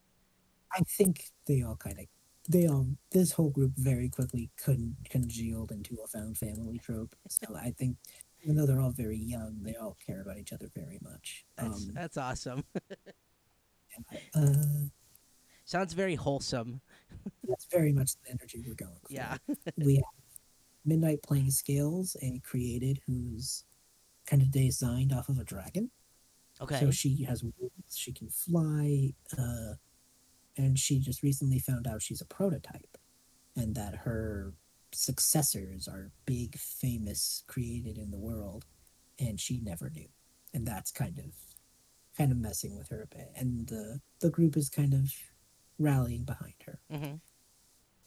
[0.75, 2.07] I think they all kind of
[2.49, 7.15] they all this whole group very quickly con- congealed into a found family trope.
[7.29, 7.97] So I think
[8.43, 11.45] even though they're all very young, they all care about each other very much.
[11.57, 12.65] That's Um, that's awesome.
[14.35, 14.89] uh,
[15.65, 16.81] Sounds very wholesome.
[17.45, 19.13] that's very much the energy we're going for.
[19.13, 19.37] Yeah.
[19.77, 20.05] we have
[20.85, 23.65] Midnight playing Scales, and created who's
[24.27, 25.91] kind of designed off of a dragon.
[26.61, 26.81] Okay.
[26.81, 29.75] So she has wings, she can fly, uh,
[30.57, 32.99] and she just recently found out she's a prototype,
[33.57, 34.55] and that her
[34.93, 38.65] successors are big, famous, created in the world,
[39.19, 40.09] and she never knew,
[40.55, 41.33] and that's kind of,
[42.17, 45.13] kind of messing with her a bit, and the the group is kind of
[45.79, 46.79] rallying behind her.
[46.91, 47.15] hmm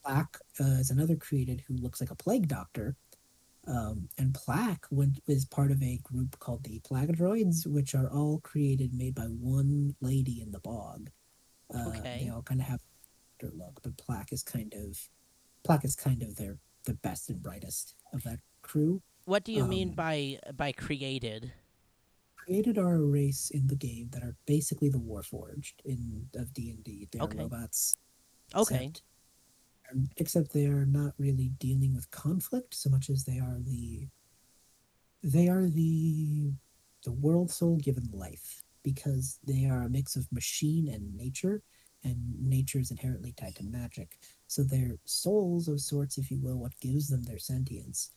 [0.04, 2.96] Plaque uh, is another created who looks like a plague doctor.
[3.68, 8.40] Um, and Plaque went, is part of a group called the Plagadroids, which are all
[8.42, 11.10] created made by one lady in the bog.
[11.74, 12.22] Uh, Okay.
[12.24, 12.82] They all kind of have
[13.40, 14.98] their look, but Plaque is kind of
[15.64, 19.02] Plaque is kind of their the best and brightest of that crew.
[19.26, 21.52] What do you mean um, by by created?
[22.38, 26.70] Created are a race in the game that are basically the Warforged in of D
[26.70, 27.08] and D.
[27.12, 27.40] They're Okay.
[27.40, 27.98] robots
[28.56, 28.76] Okay.
[28.86, 29.02] Except,
[29.92, 34.08] um, except they are not really dealing with conflict so much as they are the
[35.24, 36.52] they are the
[37.04, 41.62] the world soul given life because they are a mix of machine and nature
[42.06, 44.18] and nature is inherently tied to magic
[44.48, 48.12] so their souls of sorts if you will what gives them their sentience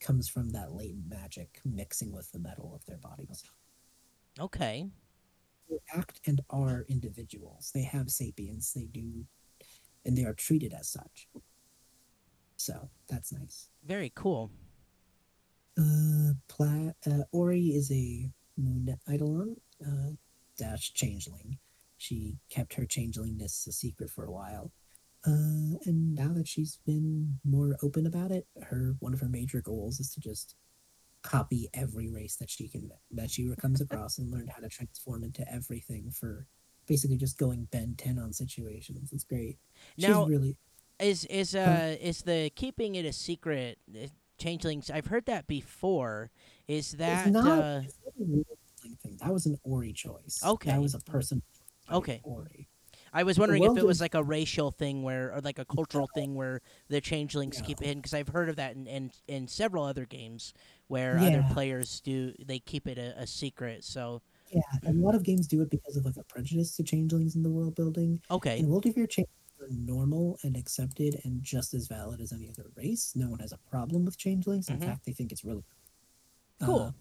[0.00, 3.42] comes from that latent magic mixing with the metal of their bodies
[4.40, 4.88] Okay.
[5.68, 7.70] they act and are individuals.
[7.74, 8.72] They have sapience.
[8.72, 9.26] They do,
[10.06, 11.28] and they are treated as such.
[12.56, 13.68] So that's nice.
[13.84, 14.50] Very cool.
[15.78, 19.56] Uh, Pla- uh Ori is a moon eidolon
[19.86, 20.12] uh,
[20.58, 21.58] dash changeling.
[21.98, 24.72] She kept her changelingness a secret for a while.
[25.24, 29.60] Uh, and now that she's been more open about it, her one of her major
[29.60, 30.56] goals is to just
[31.22, 35.22] copy every race that she can that she comes across and learn how to transform
[35.22, 36.48] into everything for
[36.88, 39.12] basically just going Ben 10 on situations.
[39.12, 39.58] It's great.
[39.96, 40.56] She's Now, really
[40.98, 44.06] is is uh is the keeping it a secret uh,
[44.38, 44.90] changelings?
[44.90, 46.30] I've heard that before.
[46.68, 47.98] Is that it's not, uh, it's
[49.02, 49.16] thing.
[49.20, 50.40] That was an Ori choice.
[50.44, 50.70] Okay.
[50.70, 51.42] That was a person.
[51.90, 52.20] Okay.
[52.24, 52.68] Ori.
[53.14, 56.06] I was wondering if it was like a racial thing where, or like a cultural
[56.14, 57.88] thing where the changelings keep it No.
[57.88, 58.00] hidden.
[58.00, 60.54] Because I've heard of that in, in in several other games
[60.88, 63.84] where other players do they keep it a, a secret.
[63.84, 66.82] So Yeah, and a lot of games do it because of like a prejudice to
[66.82, 68.20] changelings in the world building.
[68.30, 69.28] okay, In World of Fear, changelings
[69.60, 73.12] are normal and accepted and just as valid as any other race.
[73.14, 74.68] No one has a problem with changelings.
[74.68, 74.84] In Mhm.
[74.86, 75.64] fact, they think it's really
[76.60, 76.80] Cool.
[76.80, 76.92] Uh,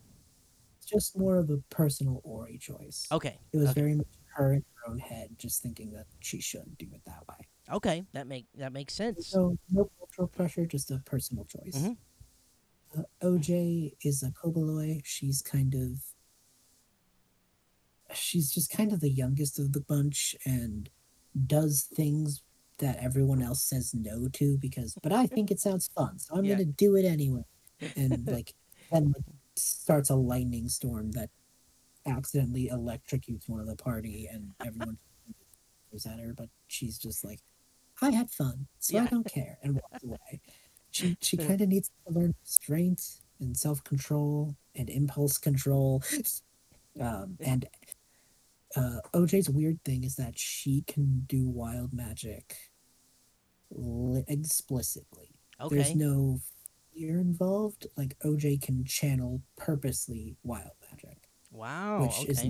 [0.91, 3.07] just more of a personal Ori choice.
[3.11, 3.81] okay, It was okay.
[3.81, 7.27] very much her in her own head, just thinking that she shouldn't do it that
[7.27, 7.47] way.
[7.71, 8.03] okay.
[8.13, 9.27] That make that makes sense.
[9.27, 11.75] So no cultural pressure, just a personal choice.
[11.75, 11.97] Mhm.
[12.97, 15.01] Uh, OJ is a Koboloi.
[15.05, 16.03] She's kind of
[18.13, 20.89] she's just kind of the youngest of the bunch and
[21.47, 22.41] does things
[22.79, 26.43] that everyone else says no to because but I think it sounds fun, so I'm
[26.45, 26.55] Yeah.
[26.55, 27.45] gonna do it anyway.
[27.95, 28.53] And like
[28.91, 29.25] then like,
[29.61, 31.29] starts a lightning storm that
[32.05, 34.97] accidentally electrocutes one of the party and everyone
[35.91, 37.39] goes at her, but she's just like,
[38.01, 40.41] I had fun, so I don't care, and walks away.
[40.89, 43.01] She she kind of needs to learn restraint
[43.39, 46.01] and self control and impulse control,
[46.99, 47.67] um, and
[48.75, 52.55] uh, OJ's weird thing is that she can do wild magic
[53.69, 55.35] li- explicitly.
[55.59, 55.75] Okay.
[55.75, 56.39] There's no
[56.93, 57.87] fear involved.
[57.97, 62.03] Like OJ can channel purposely wild magic, wow.
[62.03, 62.31] which Okay.
[62.31, 62.45] is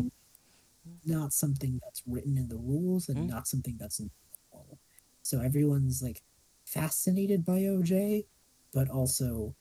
[1.05, 3.29] not something that's written in the rules and Mm.
[3.29, 3.99] not something that's
[4.53, 4.79] normal.
[5.23, 6.23] So everyone's like
[6.65, 8.25] fascinated by OJ,
[8.73, 9.55] but also,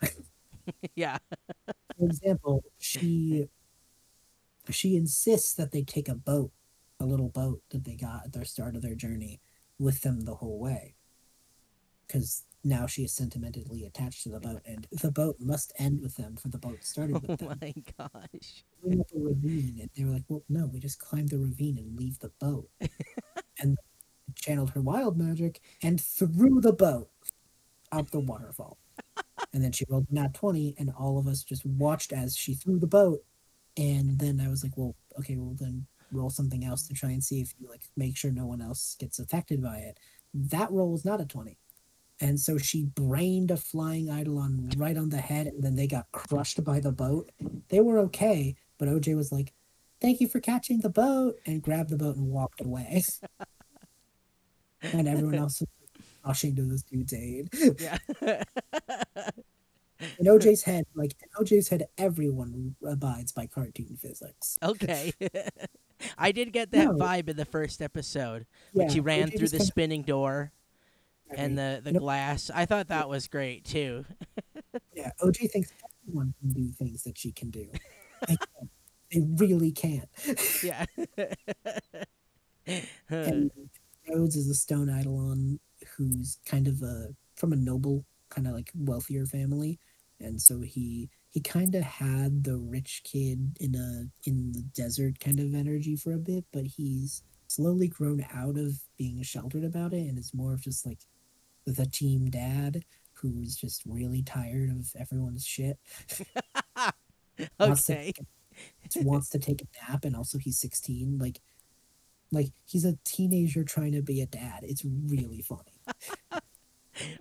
[0.96, 1.18] yeah.
[1.98, 3.48] for example, she
[4.70, 6.52] she insists that they take a boat,
[7.00, 9.40] a little boat that they got at the start of their journey,
[9.78, 10.94] with them the whole way.
[12.06, 16.16] Because now she is sentimentally attached to the boat, and the boat must end with
[16.16, 17.48] them for the boat started Oh with them.
[17.50, 18.64] Oh my gosh.
[18.82, 21.78] Going up a ravine, and they were like, "Well, no, we just climb the ravine
[21.78, 22.68] and leave the boat."
[23.58, 23.76] and
[24.34, 27.10] channeled her wild magic and threw the boat
[27.92, 28.78] out the waterfall.
[29.52, 32.78] and then she rolled nat twenty, and all of us just watched as she threw
[32.78, 33.22] the boat.
[33.76, 37.22] And then I was like, "Well, okay, well then roll something else to try and
[37.24, 39.98] see if you like make sure no one else gets affected by it."
[40.32, 41.58] That roll was not a twenty.
[42.20, 46.06] And so she brained a flying eidolon right on the head, and then they got
[46.12, 47.30] crushed by the boat.
[47.68, 49.52] They were okay, but OJ was like,
[50.00, 53.02] "Thank you for catching the boat," and grabbed the boat and walked away.
[54.82, 55.68] and everyone else was
[56.24, 57.48] rushing to this dude's aid.
[57.78, 57.98] Yeah.
[60.18, 64.58] In OJ's head, like in OJ's head, everyone abides by cartoon physics.
[64.62, 65.12] okay.
[66.18, 66.94] I did get that No.
[66.94, 70.52] vibe in the first episode when she ran OJ through the spinning door
[71.30, 72.02] and the, the Nope.
[72.02, 72.50] glass.
[72.54, 74.04] I thought that was great too.
[74.94, 75.72] Yeah, oh, OJ thinks
[76.06, 77.66] everyone can do things that she can do.
[78.28, 78.70] They can't.
[79.12, 80.08] They really can't.
[80.62, 80.84] Yeah.
[83.24, 83.50] and
[84.08, 85.60] Rhodes is a stone eidolon
[85.96, 89.78] who's kind of a from a noble kind of like wealthier family
[90.20, 95.20] and so he he kind of had the rich kid in a in the desert
[95.20, 99.92] kind of energy for a bit but he's slowly grown out of being sheltered about
[99.92, 101.00] it and it's more of just like
[101.66, 105.78] the team dad who's just really tired of everyone's shit
[107.58, 108.12] wants to okay.
[108.96, 111.40] wants to take a nap and also he's 16 like
[112.30, 115.80] like he's a teenager trying to be a dad it's really funny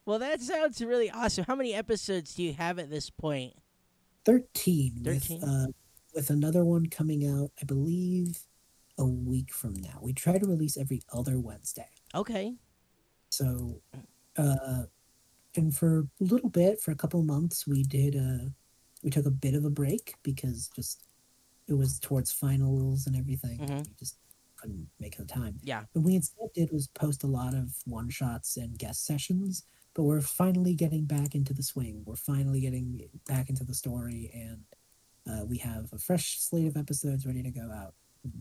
[0.06, 1.46] Well, that sounds really awesome.
[1.48, 3.54] How many episodes do you have at this point?
[4.26, 5.40] 13, 13?
[5.42, 5.66] with uh
[6.14, 8.40] with another one coming out i believe
[8.98, 12.54] a week from now we try to release every other wednesday Okay.
[13.30, 13.82] so
[14.38, 14.84] uh
[15.56, 18.50] and for a little bit for a couple months we did uh
[19.04, 21.04] we took a bit of a break because just
[21.68, 23.88] it was towards finals and everything Mhm.
[23.88, 24.18] we just
[24.56, 25.86] couldn't make the time Yeah.
[25.94, 30.04] What we instead did was post a lot of one shots and guest sessions, but
[30.04, 32.04] we're finally getting back into the swing.
[32.06, 34.64] We're finally getting back into the story, and
[35.30, 37.94] uh, we have a fresh slate of episodes ready to go out.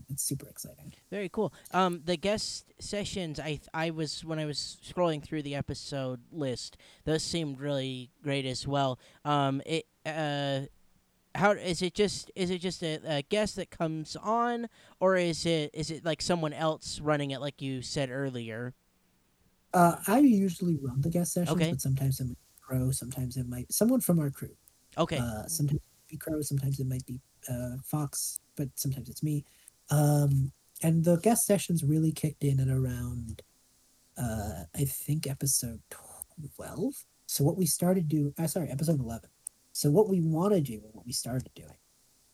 [0.09, 0.93] It's super exciting.
[1.09, 1.53] Very cool.
[1.71, 6.77] Um, the guest sessions, I I was when I was scrolling through the episode list,
[7.03, 8.99] those seemed really great as well.
[9.25, 10.61] Um, it uh,
[11.35, 14.69] how is it just is it just a, a guest that comes on,
[14.99, 18.73] or is it is it like someone else running it like you said earlier?
[19.73, 21.71] Uh, I usually run the guest sessions, Okay.
[21.71, 24.55] but sometimes it might be Crow, sometimes it might someone from our crew.
[24.97, 25.17] Okay.
[25.17, 27.19] Uh, sometimes it might be Crow, sometimes it might be
[27.49, 29.43] uh, Fox, but sometimes it's me.
[29.93, 30.51] Um,
[30.81, 33.41] and the guest sessions really kicked in at around,
[34.17, 35.81] uh, I think, episode
[36.55, 36.93] 12.
[37.25, 39.29] So, what we started do, uh, sorry, episode 11.
[39.71, 41.77] So, what we want to do, what we started doing,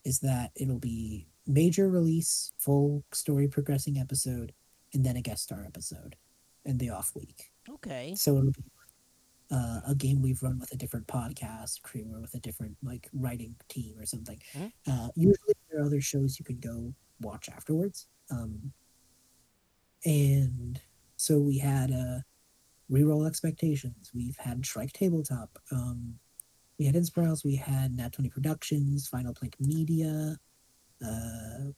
[0.05, 4.53] is that it'll be major release, full story progressing episode,
[4.93, 6.15] and then a guest star episode,
[6.65, 7.51] and the off week.
[7.69, 8.15] okay.
[8.15, 8.63] So it'll be
[9.51, 13.09] uh, a game we've run with a different podcast crew or with a different like
[13.13, 14.39] writing team or something.
[14.53, 14.71] Mhm.
[14.87, 18.07] Uh, usually there are other shows you can go watch afterwards.
[18.31, 18.71] Um,
[20.05, 20.79] and
[21.17, 22.19] so we had uh,
[22.91, 24.11] reroll expectations.
[24.13, 25.59] We've had Shrike Tabletop.
[25.71, 26.19] Um,
[26.77, 27.43] we had Inspirals.
[27.43, 30.37] We had Nat Twenty Productions, Final Plank Media.
[31.05, 31.71] Uh,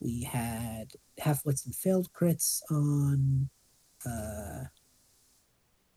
[0.00, 3.48] we had Half Wits and Failed Crits on
[4.04, 4.64] uh,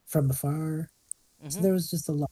[0.05, 0.89] From Afar.
[1.49, 1.61] So Mhm.
[1.63, 2.31] there was just a lot,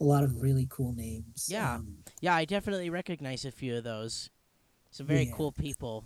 [0.00, 1.48] a lot of really cool names.
[1.48, 1.76] Yeah.
[1.76, 4.30] Um, Yeah, I definitely recognize a few of those.
[4.90, 5.34] Some very Yeah.
[5.34, 6.04] cool people.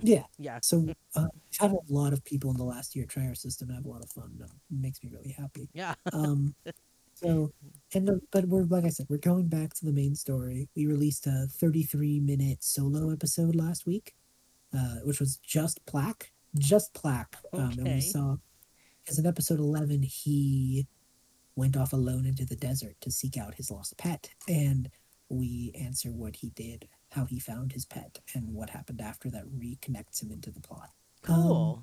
[0.00, 0.24] yeah.
[0.38, 0.58] Yeah.
[0.62, 0.86] So
[1.16, 3.76] uh, we've had a lot of people in the last year try our system and
[3.78, 4.38] have a lot of fun.
[4.40, 5.68] It makes me really happy.
[5.72, 5.94] Yeah.
[6.12, 6.54] Um,
[7.14, 7.50] so,
[7.94, 10.68] and uh, but we're like I said, we're going back to the main story.
[10.76, 14.14] We released a 33 minute solo episode last week,
[14.72, 17.36] uh, which was just Plaque, just Plaque.
[17.52, 17.94] Um, and Okay.
[17.96, 18.36] we saw,
[19.02, 20.86] because in episode 11 he
[21.56, 24.88] went off alone into the desert to seek out his lost pet, and
[25.28, 26.86] we answer what he did
[27.18, 30.90] how he found his pet and what happened after that reconnects him into the plot.
[31.28, 31.82] Um, Cool.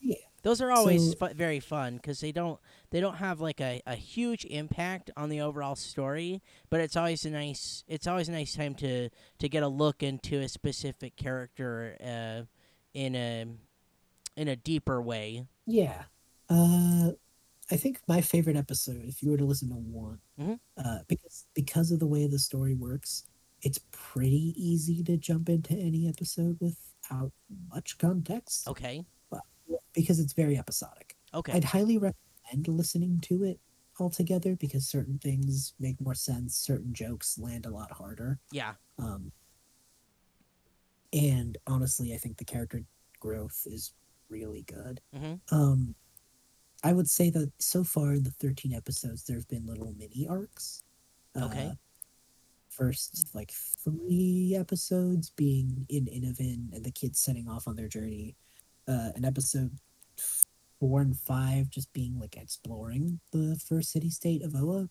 [0.00, 0.16] yeah.
[0.42, 2.60] Those are always So- fu- very fun because they don't
[2.90, 7.24] they don't have like a, a huge impact on the overall story, but it's always
[7.24, 9.08] a nice it's always a nice time to
[9.38, 12.42] to get a look into a specific character uh,
[12.94, 13.46] in a
[14.36, 15.46] in a deeper way.
[15.64, 16.04] Yeah.
[16.48, 17.12] Uh,
[17.70, 20.60] I think my favorite episode, if you were to listen to one, Mhm.
[20.76, 23.24] uh, because because of the way the story works,
[23.62, 27.32] it's pretty easy to jump into any episode without
[27.70, 29.04] much context Okay.
[29.94, 31.16] because it's very episodic.
[31.34, 31.52] Okay.
[31.52, 33.58] I'd highly recommend listening to it
[33.98, 38.38] altogether because certain things make more sense, certain jokes land a lot harder.
[38.52, 38.74] yeah.
[38.98, 39.32] Um,
[41.12, 42.82] and honestly, I think the character
[43.20, 43.92] growth is
[44.28, 45.00] really good.
[45.14, 45.40] Mhm.
[45.50, 45.94] Um,
[46.82, 50.26] I would say that so far in the 13 episodes, there have been little mini
[50.28, 50.82] arcs.
[51.34, 51.68] Okay.
[51.68, 51.74] Uh,
[52.76, 58.36] first, like three episodes being in Innovin and the kids setting off on their journey.
[58.88, 59.70] Uh, an episode
[60.78, 64.88] four and five just being like exploring the first city state of Oa.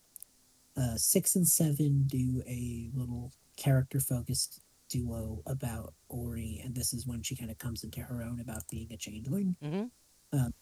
[0.76, 7.06] Uh, six and seven do a little character focused duo about Ori, and this is
[7.06, 9.56] when she kind of comes into her own about being a changeling.
[9.62, 9.90] Mhm.
[10.32, 10.54] Um,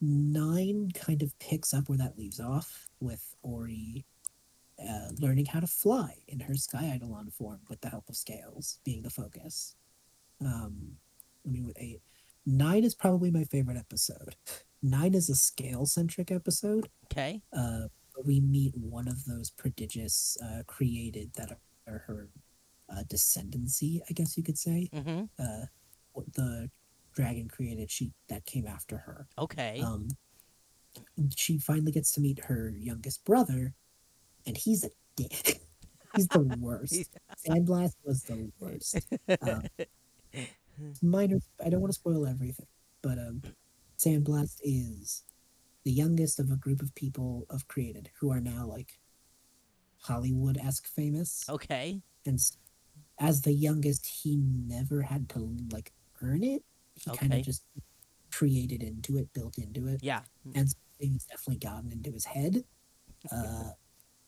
[0.00, 4.04] nine kind of picks up where that leaves off with Ori
[4.88, 8.78] uh, learning how to fly in her Sky Eidolon form with the help of scales
[8.84, 9.74] being the focus.
[10.40, 10.96] Um,
[11.46, 12.00] I mean, with eight,
[12.46, 14.36] nine is probably my favorite episode.
[14.84, 17.40] Nine is a scale centric episode Okay.
[17.56, 17.86] uh,
[18.26, 21.56] we meet one of those prodigious uh, created that
[21.86, 22.30] are her
[22.88, 24.88] uh, descendancy, I guess you could say.
[24.92, 25.28] Mhm.
[25.38, 25.66] Uh,
[26.34, 26.68] the
[27.14, 29.28] dragon created, she that came after her.
[29.38, 29.80] Okay.
[29.80, 30.08] Um,
[31.36, 33.74] she finally gets to meet her youngest brother,
[34.46, 35.60] and he's a dick.
[36.16, 37.10] he's the worst.
[37.46, 38.98] Sandblast was the worst.
[39.40, 39.62] Um,
[41.02, 41.38] minor.
[41.64, 42.66] I don't want to spoil everything,
[43.02, 43.42] but um,
[43.98, 45.22] Sandblast is
[45.84, 48.98] the youngest of a group of people of created who are now like
[50.02, 51.44] Hollywood esque famous.
[51.48, 52.00] okay.
[52.26, 52.38] And
[53.18, 56.62] as the youngest, he never had to like earn it.
[56.94, 57.64] He kind of just
[58.32, 60.20] created into it, built into it, Yeah.
[60.54, 62.64] and things definitely gotten into his head.
[63.30, 63.70] Uh,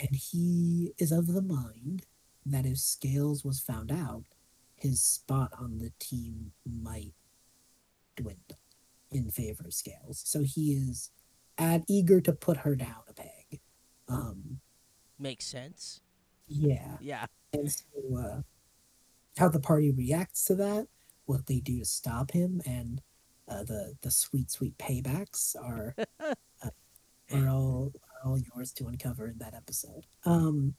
[0.00, 2.06] and he is of the mind
[2.46, 4.24] that if Scales was found out,
[4.76, 7.14] his spot on the team might
[8.16, 8.58] dwindle
[9.10, 10.22] in favor of Scales.
[10.24, 11.10] So he is
[11.56, 13.60] at eager to put her down a peg.
[14.08, 14.60] Um,
[15.18, 16.00] Makes sense.
[16.48, 17.26] yeah, Yeah.
[17.52, 17.84] and so
[18.18, 18.42] uh,
[19.38, 20.88] how the party reacts to that,
[21.26, 23.00] what they do to stop him, and
[23.48, 26.34] uh, the the sweet sweet paybacks are uh,
[27.32, 27.92] are all
[28.24, 30.06] all yours to uncover in that episode.
[30.24, 30.74] Um,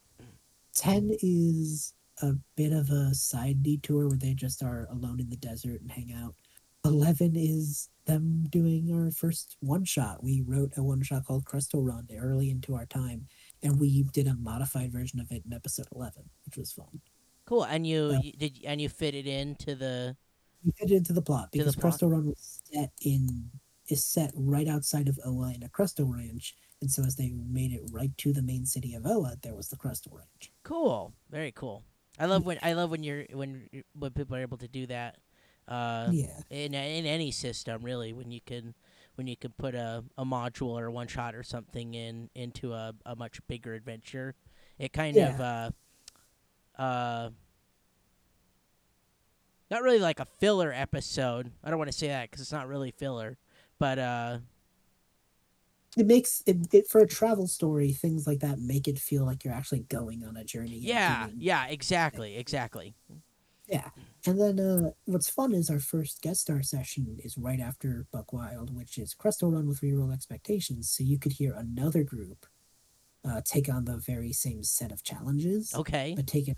[0.75, 5.35] ten is a bit of a side detour where they just are alone in the
[5.35, 6.35] desert and hang out.
[6.83, 10.23] Eleven is them doing our first one shot.
[10.23, 13.27] We wrote a one shot called Crystal Run early into our time,
[13.63, 17.01] and we did a modified version of it in episode eleven, which was fun.
[17.45, 17.63] Cool.
[17.63, 20.15] And you, Uh, you did and you fit it into the
[20.63, 21.91] We fit it into the plot To the because plot.
[21.91, 23.49] Crystal Run was set in
[23.87, 27.71] is set right outside of Oa in a Crystal Ranch, and so as they made
[27.71, 30.51] it right to the main city of Oa, there was the Crystal Ranch.
[30.63, 31.13] Cool.
[31.29, 31.83] Very cool.
[32.19, 35.17] I love when I love when you're when when people are able to do that.
[35.67, 38.75] Uh, yeah, in in any system really when you can
[39.15, 42.73] when you can put a, a module or a one shot or something in into
[42.73, 44.35] a, a much bigger adventure
[44.77, 45.69] it kind of uh
[46.77, 47.29] uh
[49.71, 52.67] not really like a filler episode i don't want to say that because it's not
[52.67, 53.37] really filler
[53.79, 54.37] but uh
[55.97, 57.91] it makes it, it for a travel story.
[57.91, 60.77] Things like that make it feel like you're actually going on a journey.
[60.77, 62.95] yeah doing- yeah exactly exactly
[63.67, 63.89] yeah.
[64.27, 68.31] And then uh, what's fun is our first guest star session is right after Buck
[68.31, 70.91] Wild, which is Crystal Run with Reroll Expectations.
[70.91, 72.45] So you could hear another group
[73.27, 76.57] uh, take on the very same set of challenges, okay but take it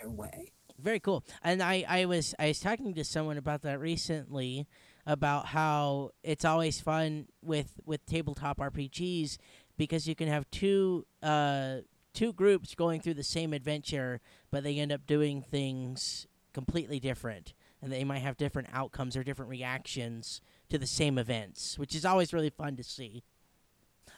[0.00, 0.52] their way.
[0.80, 1.24] Very cool.
[1.42, 4.66] And I, I was I was talking to someone about that recently
[5.08, 9.38] about how it's always fun with with tabletop RPGs
[9.76, 11.78] because you can have two uh
[12.12, 17.54] two groups going through the same adventure but they end up doing things completely different
[17.80, 22.04] and they might have different outcomes or different reactions to the same events, which is
[22.04, 23.22] always really fun to see.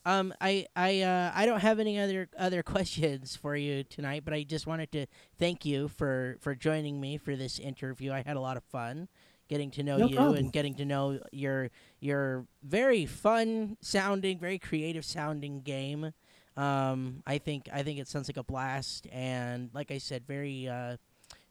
[0.07, 4.33] Um, I I uh, I don't have any other other questions for you tonight, but
[4.33, 5.07] I just wanted to
[5.39, 8.13] thank you for for joining me for this interview.
[8.13, 9.09] I had a lot of fun
[9.51, 10.37] getting to know No you problem.
[10.37, 11.71] and getting to know your
[12.01, 16.13] your very fun sounding, very creative sounding game.
[16.57, 20.69] Um, I think I think it sounds like a blast, and like I said, very
[20.69, 20.97] uh,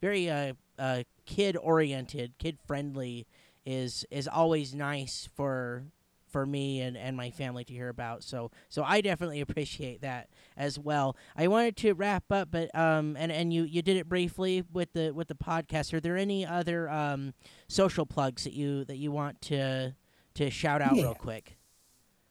[0.02, 3.28] very uh, uh, kid oriented, kid friendly
[3.66, 5.84] is is always nice for
[6.28, 8.24] for me and, and my family to hear about.
[8.24, 10.30] So so I definitely appreciate that
[10.60, 11.16] as well.
[11.36, 14.94] I wanted to wrap up, but um and, and you, you did it briefly with
[14.94, 15.94] the with the podcast.
[15.94, 17.34] Are there any other um
[17.68, 19.96] social plugs that you that you want to
[20.36, 21.04] to shout out Yeah.
[21.04, 21.58] real quick?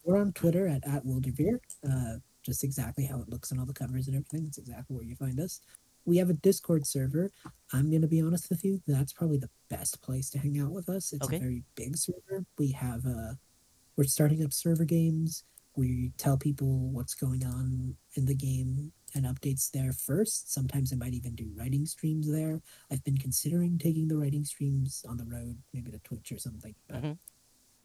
[0.05, 1.59] We're on Twitter at, at Wyldrvir.
[1.87, 4.47] Uh, just exactly how it looks on all the covers and everything.
[4.47, 5.61] It's exactly where you find us.
[6.07, 7.31] We have a Discord server.
[7.75, 8.81] I'm going to be honest with you.
[8.87, 11.13] That's probably the best place to hang out with us.
[11.13, 11.37] It's Okay.
[11.37, 12.47] a very big server.
[12.59, 13.35] We have uh,
[13.97, 15.45] we're starting up server games.
[15.79, 20.53] We tell people what's going on in the game and updates there first.
[20.53, 22.61] Sometimes I might even do writing streams there.
[22.91, 26.75] I've been considering taking the writing streams on the road, maybe to Twitch or something.
[26.89, 27.19] But Mhm.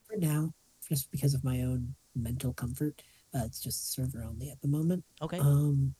[0.05, 0.55] for now,
[0.89, 5.05] just because of my own mental comfort, uh, it's just server only at the moment.
[5.21, 5.37] Okay.
[5.37, 5.93] Um,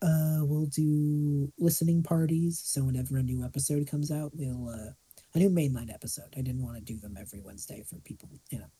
[0.00, 2.58] uh, we'll do listening parties.
[2.58, 4.92] So whenever a new episode comes out, we'll uh,
[5.34, 6.32] a new mainline episode.
[6.38, 8.70] I didn't want to do them every Wednesday for people, you know.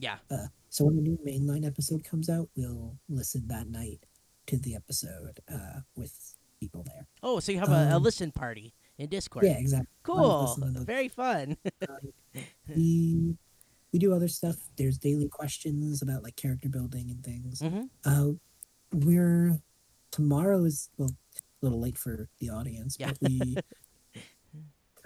[0.00, 0.16] Yeah.
[0.30, 4.04] Uh, so when a new mainline episode comes out, we'll listen that night
[4.46, 7.06] to the episode uh, with people there.
[7.22, 9.44] Oh, so you have a, a um, listen party in Discord.
[9.44, 9.88] Yeah, exactly.
[10.02, 10.56] Cool.
[10.84, 11.56] Very fun.
[12.74, 13.36] we
[13.92, 14.56] we do other stuff.
[14.76, 17.60] There's daily questions about like character building and things.
[17.60, 18.32] hmm Uh,
[18.92, 19.58] we're
[20.10, 23.12] tomorrow is well a little late for the audience, Yeah.
[23.20, 23.56] but we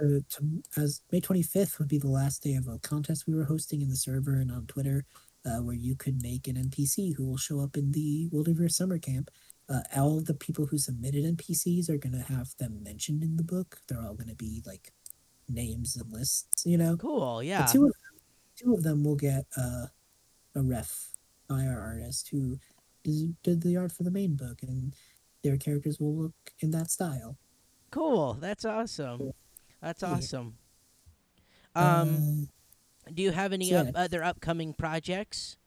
[0.00, 3.44] uh, to, as May 25th would be the last day of a contest we were
[3.44, 5.04] hosting in the server and on Twitter,
[5.46, 8.98] uh, where you could make an NPC who will show up in the Wilderverse summer
[8.98, 9.30] camp.
[9.68, 13.42] Uh, all the people who submitted NPCs are going to have them mentioned in the
[13.42, 13.78] book.
[13.88, 14.92] They're all going to be like
[15.48, 16.96] names and lists, you know.
[16.96, 17.42] Cool.
[17.42, 17.66] Yeah.
[17.66, 17.92] two of
[18.56, 19.86] two of them will get uh,
[20.54, 21.10] a ref
[21.48, 22.58] by our artist who
[23.02, 24.94] did, did the art for the main book, and
[25.42, 27.36] their characters will look in that style.
[27.90, 28.34] Cool.
[28.34, 29.32] That's awesome.
[29.84, 30.12] That's Yeah.
[30.12, 30.56] awesome.
[31.74, 32.48] Um,
[33.12, 33.92] do you have any so up, yeah.
[34.00, 35.58] other upcoming projects?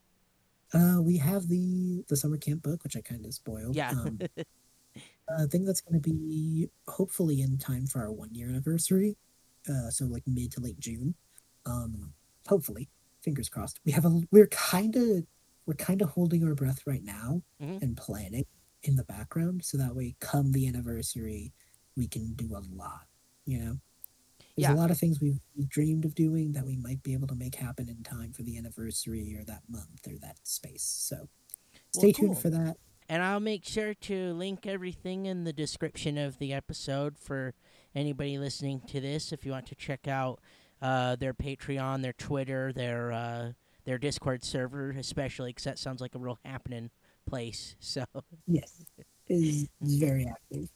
[0.74, 3.76] uh, we have the the summer camp book, which I kind of spoiled.
[3.76, 3.92] Yeah.
[3.92, 4.20] Um,
[5.40, 9.18] I think that's going to be hopefully in time for our one year anniversary.
[9.70, 11.14] Uh, so like mid to late June.
[11.66, 12.14] Um,
[12.48, 12.90] hopefully,
[13.22, 13.80] fingers crossed.
[13.86, 15.26] We have a we're kind of
[15.68, 17.82] we're kind of holding our breath right now Mhm.
[17.84, 18.46] and planning
[18.84, 21.52] in the background, so that way, come the anniversary,
[21.96, 23.08] we can do a lot.
[23.46, 23.80] You know,
[24.58, 24.76] there's Yeah.
[24.76, 25.40] a lot of things we've,
[25.70, 28.58] dreamed of doing that we might be able to make happen in time for the
[28.58, 30.84] anniversary or that month or that space.
[30.84, 31.30] So
[31.94, 32.36] stay tuned cool.
[32.42, 32.78] for that.
[33.10, 37.54] And I'll make sure to link everything in the description of the episode for
[37.96, 39.32] anybody listening to this.
[39.32, 40.40] If you want to check out
[40.82, 43.52] uh, their Patreon, their Twitter, their uh,
[43.86, 46.90] their Discord server, especially because that sounds like a real happening
[47.26, 47.76] place.
[47.80, 48.06] So,
[48.46, 48.84] Yes,
[49.28, 50.70] is is very active.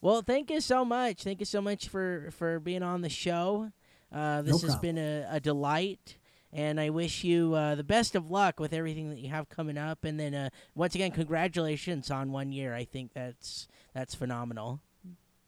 [0.00, 1.22] Well, thank you so much.
[1.22, 3.70] Thank you so much for for being on the show.
[4.12, 6.16] Uh, this has been a, a delight.
[6.52, 9.76] And I wish you uh, the best of luck with everything that you have coming
[9.76, 10.04] up.
[10.04, 12.72] And then uh, once again, congratulations on one year.
[12.74, 14.80] I think that's that's phenomenal.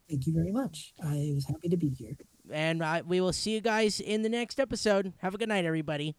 [0.09, 0.93] Thank you very much.
[1.03, 2.17] I was happy to be here.
[2.51, 5.13] And uh, we will see you guys in the next episode.
[5.19, 6.17] Have a good night, everybody.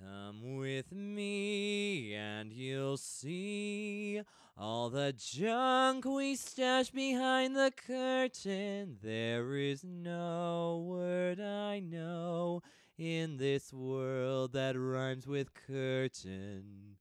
[0.00, 4.22] Come with me and you'll see
[4.60, 8.96] all the junk we stash behind the curtain.
[9.00, 12.62] There is no word I know
[12.98, 16.96] in this world that rhymes with curtain.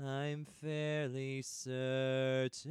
[0.00, 2.68] I'm fairly certain.